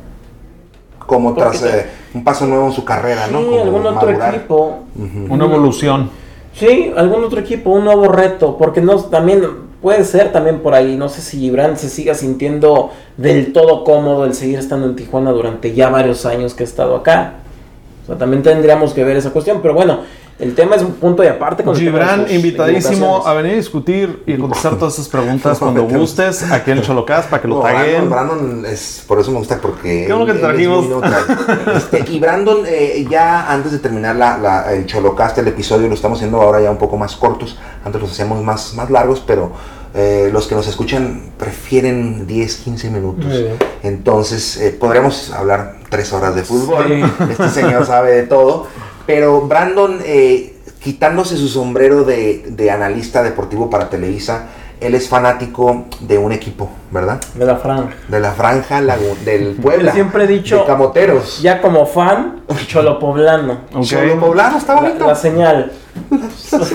Como 1.10 1.34
tras 1.34 1.62
te- 1.62 1.80
eh, 1.80 1.86
un 2.14 2.24
paso 2.24 2.46
nuevo 2.46 2.68
en 2.68 2.72
su 2.74 2.84
carrera, 2.86 3.28
¿no? 3.32 3.40
Sí, 3.40 3.46
Como 3.46 3.62
algún 3.62 3.86
otro 3.88 4.08
madurar. 4.08 4.36
equipo. 4.36 4.80
Una 5.30 5.46
evolución. 5.46 6.10
Sí, 6.54 6.92
algún 6.96 7.24
otro 7.24 7.40
equipo, 7.40 7.70
un 7.72 7.86
nuevo 7.86 8.08
reto, 8.08 8.58
porque 8.58 8.82
no 8.82 8.98
también 8.98 9.44
puede 9.82 10.04
ser 10.04 10.32
también 10.32 10.60
por 10.60 10.74
ahí, 10.74 10.96
no 10.98 11.08
sé 11.08 11.22
si 11.22 11.40
Gibran 11.40 11.78
se 11.78 11.88
siga 11.90 12.14
sintiendo 12.14 12.92
del 13.18 13.54
todo 13.54 13.84
cómodo 13.84 14.26
el 14.26 14.34
seguir 14.34 14.60
estando 14.60 14.88
en 14.88 14.96
Tijuana 14.96 15.32
durante 15.32 15.74
ya 15.74 15.90
varios 15.90 16.26
años 16.26 16.54
que 16.54 16.64
ha 16.64 16.68
estado 16.68 16.96
acá. 16.98 17.34
O 18.04 18.08
sea, 18.08 18.18
también 18.18 18.44
tendríamos 18.44 18.94
que 18.94 19.04
ver 19.04 19.16
esa 19.18 19.30
cuestión, 19.32 19.60
pero 19.62 19.74
bueno, 19.74 20.00
el 20.40 20.56
tema 20.56 20.76
es 20.78 20.82
un 20.84 20.94
punto 20.94 21.22
de 21.22 21.30
aparte 21.30 21.64
con 21.64 21.76
Gibran, 21.76 22.22
sus 22.24 22.32
invitadísimo 22.34 23.28
a 23.28 23.34
venir 23.34 23.54
a 23.54 23.56
discutir 23.58 24.24
y 24.26 24.34
a 24.34 24.38
contestar 24.40 24.76
todas 24.78 24.94
esas 24.94 25.10
preguntas 25.10 25.60
cuando 25.60 25.84
gustes 25.84 26.50
aquí 26.50 26.72
en 26.72 26.82
Cholocas 26.82 27.26
para 27.26 27.42
que 27.42 27.48
lo 27.50 27.56
No, 27.58 27.62
taguen. 27.62 28.10
Brandon, 28.10 28.38
Brandon 28.40 28.66
es, 28.66 29.04
por 29.08 29.20
eso 29.20 29.32
me 29.32 29.38
gusta 29.40 29.58
porque... 29.62 30.06
Qué 30.08 30.14
bueno 30.14 30.26
que 30.26 30.34
te 30.34 30.40
trajimos. 30.40 30.86
Este, 31.76 32.06
y 32.12 32.20
Brandon, 32.20 32.60
eh, 32.66 33.06
ya 33.10 33.52
antes 33.52 33.72
de 33.74 33.80
terminar 33.80 34.16
la, 34.16 34.38
la- 34.38 34.74
el 34.74 34.86
Cholocast, 34.86 35.38
el 35.40 35.48
episodio, 35.50 35.88
lo 35.88 35.94
estamos 35.94 36.18
haciendo 36.20 36.42
ahora 36.42 36.62
ya 36.62 36.72
un 36.72 36.78
poco 36.78 36.98
más 36.98 37.16
cortos. 37.16 37.58
Antes 37.84 38.02
los 38.02 38.12
hacíamos 38.12 38.42
más, 38.44 38.74
más 38.76 38.90
largos, 38.90 39.22
pero 39.26 39.52
eh, 39.94 40.30
los 40.32 40.48
que 40.48 40.56
nos 40.56 40.68
escuchan 40.68 41.32
prefieren 41.38 42.28
10, 42.28 42.56
15 42.58 42.90
minutos. 42.92 43.26
Entonces, 43.84 44.58
eh, 44.58 44.72
podremos 44.80 45.32
hablar 45.32 45.76
tres 45.90 46.14
horas 46.14 46.36
de 46.36 46.44
fútbol. 46.44 46.86
Sí. 46.88 47.26
Este 47.32 47.50
señor 47.50 47.86
sabe 47.86 48.12
de 48.12 48.24
todo. 48.24 48.68
Pero 49.10 49.42
Brandon, 49.42 49.98
eh, 50.06 50.54
quitándose 50.84 51.36
su 51.36 51.48
sombrero 51.48 52.04
de, 52.04 52.44
de 52.48 52.70
analista 52.70 53.24
deportivo 53.24 53.68
para 53.68 53.90
Televisa, 53.90 54.44
él 54.80 54.94
es 54.94 55.10
fanático 55.10 55.86
de 56.02 56.20
un 56.20 56.32
equipo, 56.32 56.70
¿verdad? 56.92 57.20
De 57.34 57.44
la 57.44 57.56
franja. 57.58 57.90
De 58.08 58.20
la 58.20 58.32
franja 58.34 58.82
del 59.26 59.56
Puebla. 59.62 59.92
Siempre 59.94 60.26
he 60.26 60.28
dicho- 60.28 60.60
De 60.60 60.66
Camoteros. 60.66 61.42
Ya 61.42 61.60
como 61.60 61.88
fan, 61.88 62.44
cholopoblano. 62.68 63.62
Ok. 63.74 63.82
Cholo 63.84 64.20
Poblano, 64.20 64.60
está 64.60 64.76
La, 64.76 64.82
bonito. 64.82 65.08
la 65.08 65.16
señal. 65.16 65.72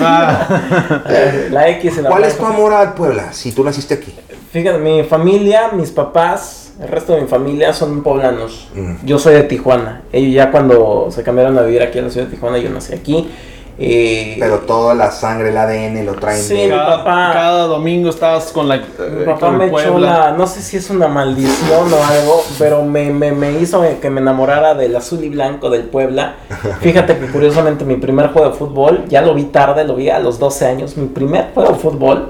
Ah, 0.01 0.47
la 1.51 1.69
X 1.69 1.97
en 1.97 2.03
la 2.03 2.09
¿Cuál 2.09 2.25
es 2.25 2.37
tu 2.37 2.45
amor 2.45 2.73
al 2.73 2.93
Puebla 2.95 3.31
si 3.31 3.53
tú 3.53 3.63
naciste 3.63 3.93
aquí? 3.95 4.13
Fíjate, 4.55 4.77
mi 4.77 5.03
familia, 5.03 5.71
mis 5.73 5.91
papás, 5.91 6.71
el 6.81 6.87
resto 6.87 7.13
de 7.13 7.23
mi 7.23 7.27
familia 7.27 7.73
son 7.73 8.01
poblanos. 8.03 8.69
Mm. 8.73 9.05
Yo 9.05 9.19
soy 9.19 9.33
de 9.33 9.43
Tijuana. 9.43 10.03
Ellos 10.13 10.33
ya 10.33 10.49
cuando 10.49 11.07
se 11.11 11.23
cambiaron 11.23 11.57
a 11.57 11.63
vivir 11.63 11.81
aquí 11.81 11.99
a 11.99 12.03
la 12.03 12.09
ciudad 12.09 12.27
de 12.27 12.31
Tijuana, 12.35 12.57
yo 12.59 12.69
nací 12.69 12.93
aquí. 12.93 13.29
Eh, 13.77 14.37
Pero 14.39 14.59
toda 14.59 14.95
la 14.95 15.11
sangre, 15.11 15.49
el 15.49 15.57
ADN 15.57 16.05
lo 16.05 16.13
traen 16.13 16.41
Sí, 16.41 16.53
de... 16.55 16.63
mi 16.67 16.69
cada, 16.69 16.99
papá- 16.99 17.33
cada 17.33 17.63
domingo 17.67 18.09
estabas 18.09 18.53
con 18.53 18.69
la 18.69 18.77
mi 18.77 18.83
eh, 18.83 19.23
papá 19.25 19.51
me 19.51 19.65
echó 19.65 19.99
la, 19.99 20.31
no 20.31 20.47
sé 20.47 20.61
si 20.61 20.77
es 20.77 20.89
una 20.89 21.09
maldición 21.09 21.91
o 21.91 22.05
algo, 22.05 22.41
pero 22.57 22.83
me, 22.85 23.11
me, 23.11 23.33
me 23.33 23.59
hizo 23.59 23.83
que 24.01 24.09
me 24.09 24.21
enamorara 24.21 24.73
del 24.73 24.95
azul 24.95 25.21
y 25.21 25.27
blanco 25.27 25.69
del 25.69 25.83
Puebla. 25.83 26.35
Fíjate 26.79 27.17
que 27.17 27.25
curiosamente 27.25 27.83
mi 27.83 27.97
primer 27.97 28.29
juego 28.29 28.51
de 28.51 28.55
fútbol, 28.55 29.03
ya 29.09 29.21
lo 29.21 29.33
vi 29.33 29.43
tarde, 29.43 29.83
lo 29.83 29.97
vi 29.97 30.09
a 30.09 30.19
los 30.19 30.39
12 30.39 30.65
años, 30.65 30.95
mi 30.95 31.07
primer 31.07 31.47
juego 31.53 31.73
de 31.73 31.77
fútbol 31.77 32.29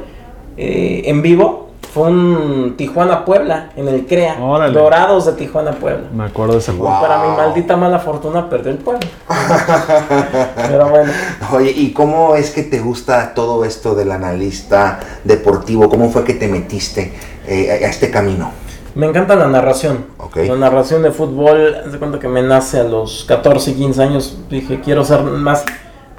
eh, 0.57 1.03
en 1.05 1.21
vivo 1.21 1.64
fue 1.95 2.09
un 2.09 2.73
Tijuana-Puebla 2.75 3.69
en 3.77 3.87
el 3.87 4.05
CREA. 4.05 4.35
Órale. 4.41 4.77
Dorados 4.77 5.27
de 5.27 5.31
Tijuana-Puebla. 5.31 6.09
Me 6.13 6.25
acuerdo 6.25 6.55
de 6.55 6.59
ese 6.59 6.73
juego. 6.73 6.91
Wow. 6.91 7.01
Para 7.01 7.25
mi 7.25 7.37
maldita 7.37 7.77
mala 7.77 7.99
fortuna 7.99 8.49
perdió 8.49 8.73
el 8.73 8.79
Puebla. 8.79 9.07
pero 10.57 10.89
bueno. 10.89 11.13
Oye, 11.53 11.71
¿y 11.71 11.93
cómo 11.93 12.35
es 12.35 12.51
que 12.51 12.63
te 12.63 12.81
gusta 12.81 13.33
todo 13.33 13.63
esto 13.63 13.95
del 13.95 14.11
analista 14.11 14.99
deportivo? 15.23 15.87
¿Cómo 15.87 16.09
fue 16.09 16.25
que 16.25 16.33
te 16.33 16.49
metiste 16.49 17.13
eh, 17.47 17.71
a 17.71 17.87
este 17.87 18.11
camino? 18.11 18.51
Me 18.93 19.05
encanta 19.05 19.37
la 19.37 19.47
narración. 19.47 20.07
La 20.35 20.57
narración 20.57 21.01
de 21.01 21.11
fútbol, 21.11 21.77
de 21.89 21.97
cuenta 21.97 22.19
que 22.19 22.27
me 22.27 22.43
nace 22.43 22.81
a 22.81 22.83
los 22.83 23.23
14, 23.25 23.73
15 23.73 24.03
años. 24.03 24.37
Dije, 24.49 24.81
quiero 24.81 25.05
ser 25.05 25.21
más, 25.21 25.63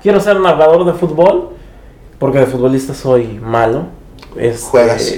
quiero 0.02 0.20
ser 0.20 0.40
narrador 0.40 0.86
de 0.86 0.94
fútbol, 0.94 1.50
porque 2.18 2.38
de 2.38 2.46
futbolista 2.46 2.94
soy 2.94 3.38
malo. 3.42 3.88
Este, 4.38 4.70
¿Juegas? 4.70 5.14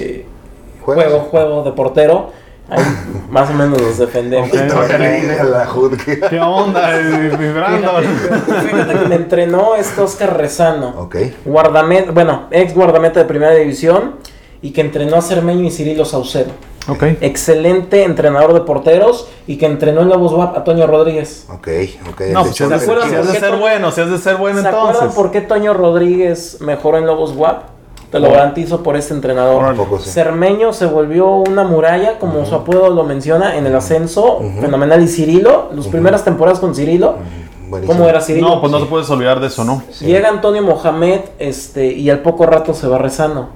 ¿Juegas? 0.94 1.05
Juego, 1.05 1.24
juego 1.31 1.62
de 1.64 1.72
portero. 1.72 2.31
Ahí 2.70 2.83
más 3.31 3.51
o 3.51 3.53
menos 3.53 3.81
los 3.81 3.98
defendemos. 3.98 4.51
A 4.53 5.44
la. 5.44 5.68
¿Qué 6.31 6.40
onda, 6.40 6.98
mi 7.38 7.48
Brandon? 7.53 8.05
Fíjate, 8.05 8.68
fíjate 8.68 8.98
que 8.98 9.09
me 9.09 9.14
entrenó 9.16 9.74
este 9.74 10.01
Oscar 10.01 10.37
Rezano. 10.37 10.94
Ok. 10.98 11.16
Guardameta, 11.44 12.12
bueno, 12.12 12.46
ex 12.51 12.74
guardameta 12.74 13.20
de 13.20 13.27
primera 13.27 13.55
división 13.55 14.14
y 14.62 14.70
que 14.72 14.81
entrenó 14.81 15.16
a 15.16 15.22
Cermeño 15.22 15.64
y 15.64 15.70
Cirilo 15.70 16.05
Saucedo. 16.05 16.53
Ok. 16.90 17.03
excelente 17.20 18.03
entrenador 18.03 18.55
de 18.55 18.62
porteros 18.62 19.29
y 19.46 19.59
que 19.59 19.66
entrenó 19.66 20.01
en 20.01 20.09
Lobos 20.09 20.33
WAP 20.33 20.57
a 20.57 20.64
Toño 20.64 20.87
Rodríguez. 20.87 21.46
Ok, 21.51 21.68
ok. 22.11 22.20
No, 22.33 22.44
pues 22.44 22.57
si 22.57 22.64
hecho, 22.64 22.74
has 22.74 22.81
de, 22.81 22.87
¿se 22.87 22.92
acuerdan 22.92 23.11
si 23.11 23.16
has 23.16 23.31
de 23.31 23.38
ser 23.38 23.57
bueno, 23.57 23.90
si 23.92 24.01
has 24.01 24.11
de 24.11 24.16
ser 24.16 24.37
bueno 24.37 24.62
¿Se 24.62 24.68
entonces. 24.68 24.96
acuerdan 24.96 25.14
por 25.14 25.31
qué 25.31 25.42
Toño 25.42 25.74
Rodríguez 25.74 26.62
mejoró 26.62 26.96
en 26.96 27.05
Lobos 27.05 27.37
WAP? 27.37 27.78
Te 28.11 28.18
lo 28.21 28.29
Por- 28.29 28.37
garantizo 28.38 28.83
por 28.83 28.97
este 28.97 29.12
entrenador. 29.14 29.77
Sé. 30.01 30.11
Cermeño 30.11 30.73
se 30.73 30.87
volvió 30.87 31.29
una 31.31 31.64
muralla, 31.64 32.18
como 32.18 32.47
su 32.47 32.55
apodo 32.55 32.88
lo 32.88 33.05
menciona, 33.05 33.57
en 33.57 33.66
el 33.66 33.77
ascenso. 33.77 34.40
Fenomenal. 34.61 35.03
Y 35.03 35.09
Cirilo, 35.09 35.71
las 35.75 35.87
primeras 35.88 36.25
temporadas 36.25 36.59
con 36.59 36.75
Cirilo, 36.75 37.16
Buenísimo. 37.68 37.99
¿cómo 37.99 38.09
era 38.09 38.21
Cirilo? 38.23 38.49
No, 38.49 38.61
pues 38.61 38.73
no 38.73 38.79
te 38.81 38.87
puedes 38.87 39.11
olvidar 39.11 39.40
de 39.40 39.49
eso, 39.49 39.62
¿no? 39.64 39.83
Sí. 39.90 40.07
Llega 40.07 40.31
Antonio 40.31 40.62
Mohamed 40.62 41.21
este, 41.38 41.87
y 41.92 42.09
al 42.09 42.21
poco 42.21 42.47
rato 42.47 42.73
se 42.73 42.87
va 42.88 42.97
rezando. 42.97 43.51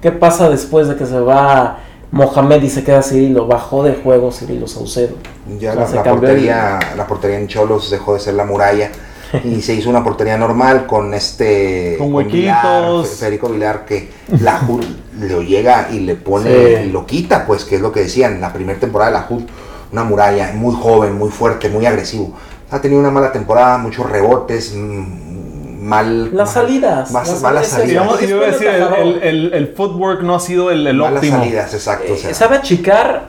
¿Qué 0.00 0.12
pasa 0.12 0.48
después 0.48 0.86
de 0.86 0.94
que 0.94 1.04
se 1.04 1.18
va 1.18 1.78
Mohamed 2.12 2.62
y 2.62 2.70
se 2.70 2.84
queda 2.84 3.02
Cirilo? 3.02 3.48
Bajó 3.48 3.82
de 3.82 3.94
juego 3.94 4.30
Cirilo 4.30 4.68
Saucedo. 4.68 5.16
Ya 5.58 5.70
O 5.72 5.74
sea, 5.74 5.80
la, 5.82 5.86
se 5.88 5.96
la 5.96 6.02
portería, 6.04 6.78
la 6.96 7.06
portería 7.08 7.38
en 7.40 7.48
Cholos 7.48 7.90
dejó 7.90 8.14
de 8.14 8.20
ser 8.20 8.34
la 8.34 8.44
muralla 8.44 8.92
y 9.44 9.60
se 9.62 9.74
hizo 9.74 9.90
una 9.90 10.02
portería 10.04 10.36
normal 10.36 10.86
con 10.86 11.12
este 11.14 11.96
Con 11.98 12.12
huequitos. 12.14 13.08
Fe- 13.08 13.16
Federico 13.16 13.48
Vilar 13.48 13.84
que 13.84 14.10
la 14.40 14.60
HUD 14.66 14.84
lo 15.20 15.42
llega 15.42 15.88
y 15.92 16.00
le 16.00 16.14
pone 16.14 16.50
Sí. 16.50 16.82
y 16.88 16.90
lo 16.92 17.06
quita, 17.06 17.46
pues 17.46 17.64
que 17.64 17.76
es 17.76 17.80
lo 17.80 17.92
que 17.92 18.00
decían, 18.00 18.40
la 18.40 18.52
primera 18.52 18.78
temporada 18.78 19.10
de 19.10 19.18
la 19.18 19.26
HUD, 19.28 19.42
una 19.92 20.04
muralla 20.04 20.52
muy 20.54 20.74
joven, 20.74 21.14
muy 21.14 21.30
fuerte, 21.30 21.68
muy 21.68 21.86
agresivo. 21.86 22.32
Ha 22.70 22.80
tenido 22.80 23.00
una 23.00 23.10
mala 23.10 23.32
temporada, 23.32 23.78
muchos 23.78 24.08
rebotes, 24.10 24.74
mm, 24.74 25.82
mal 25.82 26.34
Las 26.36 26.52
salidas, 26.52 27.10
más- 27.12 27.28
las 27.28 27.40
malas 27.42 27.68
salidas. 27.68 27.70
salidas. 27.70 28.18
Digamos, 28.18 28.20
yo 28.20 28.36
iba 28.36 28.46
a 28.46 28.50
decir, 28.50 28.66
el, 28.68 28.82
el, 28.82 29.22
el- 29.22 29.54
el 29.54 29.68
footwork 29.68 30.22
no 30.22 30.34
ha 30.34 30.40
sido 30.40 30.70
el, 30.70 30.86
el 30.86 30.96
malas 30.96 31.16
óptimo. 31.22 31.38
salidas, 31.38 31.72
exacto. 31.74 32.12
o 32.12 32.16
sea, 32.16 32.30
Eh, 32.30 32.34
sabe 32.34 32.56
achicar 32.56 33.28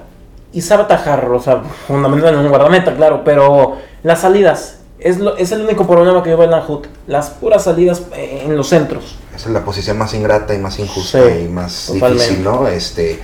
y 0.52 0.62
sabe 0.62 0.84
atajar, 0.84 1.30
o 1.30 1.40
sea, 1.40 1.62
fundamental 1.88 2.34
en 2.34 2.40
un 2.40 2.50
guardameta, 2.50 2.96
claro, 2.96 3.22
pero 3.24 3.78
las 4.02 4.22
salidas 4.22 4.77
es, 5.00 5.20
lo- 5.20 5.38
es 5.38 5.52
el 5.52 5.62
único 5.62 5.86
problema 5.88 6.24
que 6.24 6.30
yo 6.32 6.38
veo 6.38 6.46
en 6.46 6.52
la 6.52 6.66
HUD. 6.68 6.86
Las 7.08 7.30
puras 7.30 7.64
salidas 7.64 8.02
eh, 8.16 8.44
en 8.46 8.56
los 8.58 8.68
centros. 8.70 9.16
Esa 9.36 9.48
es 9.50 9.54
la 9.54 9.64
posición 9.64 9.98
más 9.98 10.14
ingrata 10.14 10.54
y 10.56 10.58
más 10.58 10.80
injusta 10.80 11.20
Sí, 11.24 11.44
y 11.46 11.48
más 11.48 11.86
totalmente. 11.88 12.24
difícil, 12.24 12.44
¿no? 12.44 12.68
Este, 12.68 13.20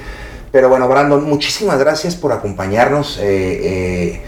pero 0.51 0.69
bueno, 0.69 0.87
Brandon, 0.87 1.23
muchísimas 1.23 1.79
gracias 1.79 2.15
por 2.15 2.31
acompañarnos. 2.31 3.17
eh, 3.19 3.23
eh, 4.13 4.21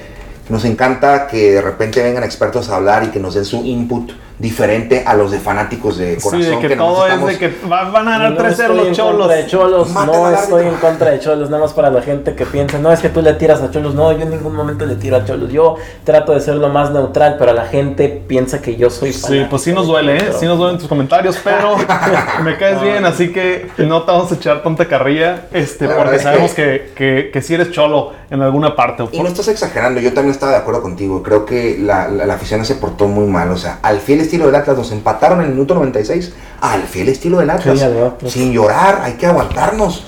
nos 0.49 0.63
encanta 0.65 1.25
que 1.27 1.51
de 1.53 1.61
repente 1.61 2.03
vengan 2.03 2.23
expertos 2.23 2.69
a 2.69 2.75
hablar 2.75 3.03
y 3.03 3.07
que 3.07 3.19
nos 3.19 3.33
den 3.33 3.45
su 3.45 3.65
input 3.65 4.11
diferente 4.37 5.03
a 5.05 5.13
los 5.13 5.31
de 5.31 5.39
fanáticos 5.39 5.97
de 5.97 6.17
corazón. 6.21 6.43
Sí, 6.43 6.49
de 6.49 6.59
que, 6.59 6.75
nomás 6.75 6.93
todo 6.95 7.05
es 7.07 7.13
estamos- 7.13 7.29
de 7.31 7.37
que 7.39 7.53
va- 7.71 7.89
van 7.89 8.07
a 8.07 8.11
ganar 8.11 8.31
No 8.31 8.37
3-0 8.37 8.49
estoy 8.73 8.77
los 8.77 8.87
en 8.87 8.93
cholos. 8.93 9.17
contra 9.17 9.35
de 9.37 9.45
Cholos, 9.47 9.89
no 9.93 10.29
estoy 10.31 10.67
en 10.67 10.75
contra 10.75 11.11
de 11.11 11.19
Cholos, 11.19 11.49
nada 11.49 11.63
más 11.63 11.73
para 11.73 11.89
la 11.89 12.01
gente 12.01 12.35
que 12.35 12.45
piensa, 12.45 12.77
no 12.79 12.91
es 12.91 12.99
que 12.99 13.09
tú 13.09 13.21
le 13.21 13.33
tiras 13.33 13.61
a 13.61 13.71
Cholos, 13.71 13.95
no, 13.95 14.11
yo 14.11 14.21
en 14.23 14.31
ningún 14.31 14.53
momento 14.55 14.85
le 14.85 14.95
tiro 14.95 15.15
a 15.17 15.23
Cholos, 15.25 15.51
yo 15.51 15.75
trato 16.03 16.33
de 16.33 16.41
ser 16.41 16.55
lo 16.55 16.69
más 16.69 16.91
neutral, 16.91 17.35
pero 17.39 17.53
la 17.53 17.65
gente 17.65 18.09
piensa 18.27 18.61
que 18.61 18.75
yo 18.75 18.89
soy 18.89 19.13
Sí, 19.13 19.21
fanático. 19.21 19.49
pues 19.51 19.61
sí 19.63 19.71
nos 19.73 19.87
duele, 19.87 20.15
¿eh? 20.17 20.23
Pero- 20.27 20.39
Sí 20.39 20.45
nos 20.45 20.57
duelen 20.57 20.77
tus 20.79 20.87
comentarios, 20.87 21.39
pero 21.43 21.75
me 22.43 22.57
caes 22.57 22.81
bien, 22.81 23.05
así 23.05 23.31
que 23.31 23.67
no 23.77 24.03
te 24.03 24.11
vamos 24.11 24.31
a 24.31 24.35
echar 24.35 24.63
tanta 24.63 24.85
carrilla, 24.87 25.43
este, 25.53 25.87
La 25.87 25.95
porque 25.95 26.15
es 26.17 26.21
sabemos 26.23 26.51
que, 26.53 26.91
que, 26.95 27.29
que 27.31 27.41
sí 27.41 27.53
eres 27.53 27.71
cholo 27.71 28.11
en 28.29 28.41
alguna 28.41 28.75
parte. 28.75 29.05
Y 29.11 29.19
no 29.21 29.27
estás 29.27 29.47
exagerando, 29.47 30.01
yo 30.01 30.13
también 30.13 30.31
estaba 30.31 30.51
de 30.53 30.57
acuerdo 30.57 30.81
contigo. 30.81 31.21
Creo 31.23 31.45
que 31.45 31.77
la, 31.79 32.07
la- 32.09 32.25
la 32.25 32.33
afición 32.33 32.65
se 32.65 32.75
portó 32.75 33.07
muy 33.07 33.27
mal. 33.27 33.51
O 33.51 33.57
sea, 33.57 33.79
al 33.81 33.99
fiel 33.99 34.24
estilo 34.25 34.45
del 34.45 34.55
Atlas 34.55 34.77
nos 34.77 34.91
empataron 34.91 35.39
en 35.39 35.47
el 35.47 35.51
minuto 35.53 35.73
96. 35.75 36.33
Al 36.61 36.83
fiel 36.83 37.09
estilo 37.09 37.39
del 37.39 37.49
Atlas. 37.49 37.79
Sí, 37.79 37.83
al 37.83 38.03
Atlas. 38.03 38.31
sin 38.31 38.51
llorar, 38.51 38.99
hay 39.01 39.13
que 39.13 39.25
aguantarnos. 39.25 40.05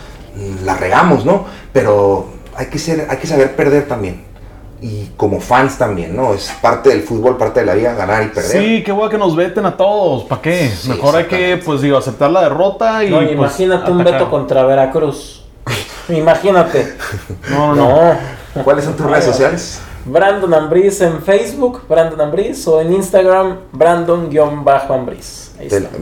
La 0.63 0.75
regamos, 0.75 1.25
¿no? 1.25 1.45
Pero 1.73 2.27
hay 2.55 2.67
que, 2.67 2.79
ser, 2.79 3.07
hay 3.09 3.17
que 3.17 3.27
saber 3.27 3.55
perder 3.55 3.87
también. 3.87 4.25
Y 4.79 5.11
como 5.17 5.39
fans 5.39 5.77
también, 5.77 6.15
¿no? 6.15 6.35
Es 6.35 6.51
parte 6.61 6.89
del 6.89 7.01
fútbol, 7.01 7.35
parte 7.35 7.61
de 7.61 7.65
la 7.65 7.73
vida, 7.73 7.95
ganar 7.95 8.23
y 8.23 8.27
perder. 8.27 8.61
Sí, 8.61 8.83
qué 8.83 8.91
bueno 8.91 9.09
que 9.09 9.17
nos 9.17 9.35
veten 9.35 9.65
a 9.65 9.75
todos, 9.75 10.25
¿para 10.25 10.41
qué? 10.41 10.69
Sí, 10.69 10.89
Mejor 10.89 11.15
hay 11.15 11.25
que, 11.25 11.57
pues 11.57 11.81
digo, 11.81 11.97
aceptar 11.97 12.29
la 12.29 12.43
derrota 12.43 13.03
y 13.03 13.09
No, 13.09 13.17
pues, 13.17 13.31
imagínate 13.31 13.91
un 13.91 14.03
veto 14.03 14.29
contra 14.29 14.63
Veracruz. 14.65 15.43
Imagínate. 16.09 16.95
No, 17.49 17.75
no. 17.75 18.15
No. 18.55 18.63
¿Cuáles 18.63 18.85
son 18.85 18.95
tus 18.95 19.05
redes 19.05 19.25
sociales? 19.25 19.81
Brandon 20.07 20.53
Ambriz 20.53 21.01
en 21.01 21.21
Facebook, 21.21 21.81
Brandon 21.87 22.21
Ambriz, 22.21 22.65
o 22.67 22.79
en 22.79 22.93
Instagram, 22.93 23.57
Brandon-Ambriz. 23.73 25.51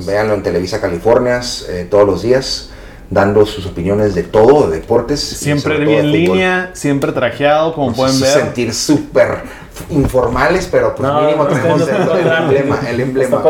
Veanlo 0.05 0.35
en 0.35 0.43
Televisa 0.43 0.79
Californias 0.79 1.65
eh, 1.67 1.87
todos 1.89 2.05
los 2.05 2.21
días, 2.21 2.69
dando 3.09 3.45
sus 3.47 3.65
opiniones 3.65 4.13
de 4.13 4.23
todo, 4.23 4.69
de 4.69 4.79
deportes. 4.79 5.19
Siempre 5.21 5.99
en 5.99 6.11
línea, 6.11 6.69
siempre 6.73 7.11
trajeado, 7.13 7.73
como 7.73 7.93
pueden 7.93 8.19
ver. 8.19 8.29
Sentir 8.29 8.73
súper 8.73 9.41
informales, 9.89 10.67
pero 10.71 10.95
pues 10.95 11.07
no, 11.07 11.21
mínimo 11.21 11.43
no, 11.43 11.49
tenemos 11.49 11.79
no, 11.79 12.15
el, 12.15 12.27
emblema, 12.27 12.79
el 12.87 12.99
emblema. 12.99 13.43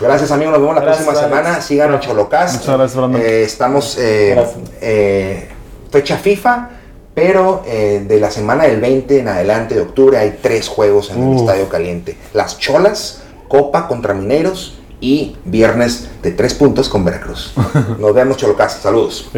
Gracias, 0.00 0.30
amigos. 0.30 0.52
Nos 0.52 0.62
vemos 0.62 0.76
la 0.76 0.82
próxima 0.82 1.14
semana. 1.14 1.60
Síganos 1.60 2.00
Cholocast. 2.00 2.54
Muchas 2.60 2.76
gracias, 2.76 2.96
Brandon. 2.96 3.20
Eh, 3.20 3.42
estamos 3.42 3.98
eh, 3.98 4.46
eh, 4.80 5.48
fecha 5.90 6.16
FIFA 6.16 6.73
pero 7.14 7.62
eh, 7.66 8.04
de 8.06 8.18
la 8.18 8.30
semana 8.30 8.64
del 8.64 8.80
20 8.80 9.20
en 9.20 9.28
adelante 9.28 9.74
de 9.74 9.82
octubre 9.82 10.18
hay 10.18 10.38
tres 10.42 10.68
juegos 10.68 11.10
en 11.10 11.22
el 11.22 11.36
Estadio 11.38 11.68
Caliente. 11.68 12.16
Las 12.32 12.58
Cholas, 12.58 13.22
Copa 13.48 13.86
contra 13.86 14.14
Mineros 14.14 14.78
y 15.00 15.36
viernes 15.44 16.08
de 16.22 16.32
tres 16.32 16.54
puntos 16.54 16.88
con 16.88 17.04
Veracruz. 17.04 17.52
Nos 17.98 18.14
vemos 18.14 18.36
Cholocas, 18.36 18.80
saludos. 18.80 19.28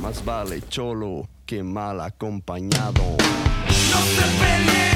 Más 0.00 0.24
vale 0.24 0.62
cholo 0.68 1.28
que 1.44 1.62
mal 1.62 2.00
acompañado. 2.00 3.02
No 3.18 3.98
se 3.98 4.89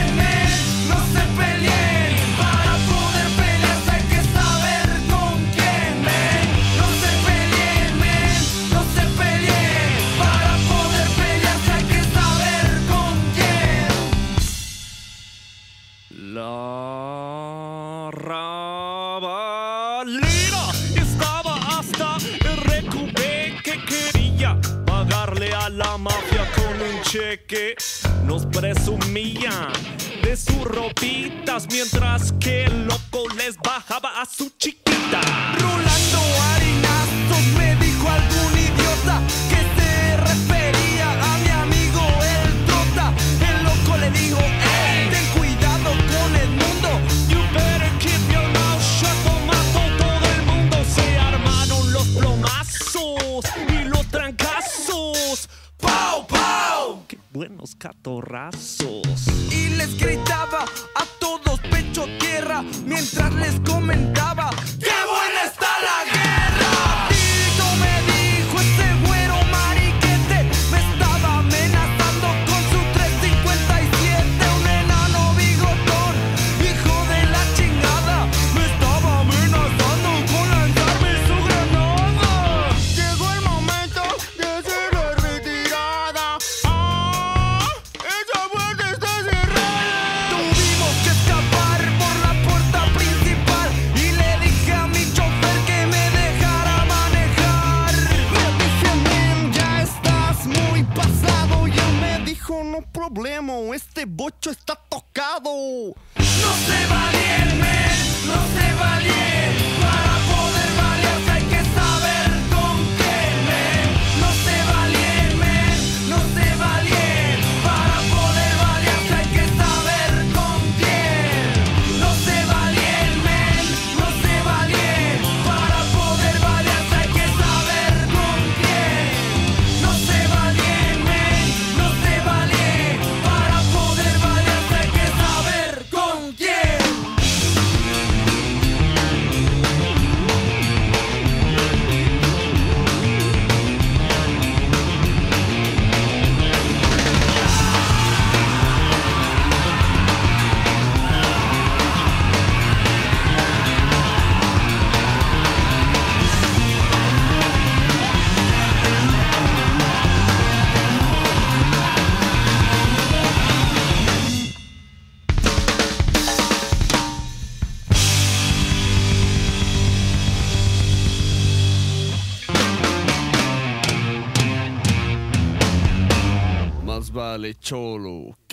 que 27.14 27.76
nos 28.24 28.44
presumían 28.46 29.72
de 30.20 30.36
sus 30.36 30.64
ropitas 30.64 31.68
mientras 31.70 32.32
que 32.40 32.64
el 32.64 32.86
loco 32.86 33.28
les 33.36 33.56
bajaba 33.56 34.20
a 34.20 34.26
su 34.26 34.50
chiquita. 34.58 35.20
Rula 35.60 35.93
catorrazos. 57.74 59.02
Y 59.50 59.68
les 59.70 59.96
gritaba 59.98 60.64
a 60.64 61.06
todos 61.18 61.58
pecho 61.70 62.04
tierra 62.18 62.62
mientras 62.84 63.32
les 63.34 63.58
comentaba. 63.60 64.50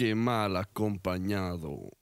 que 0.02 0.16
mal 0.16 0.58
acompañado. 0.58 2.01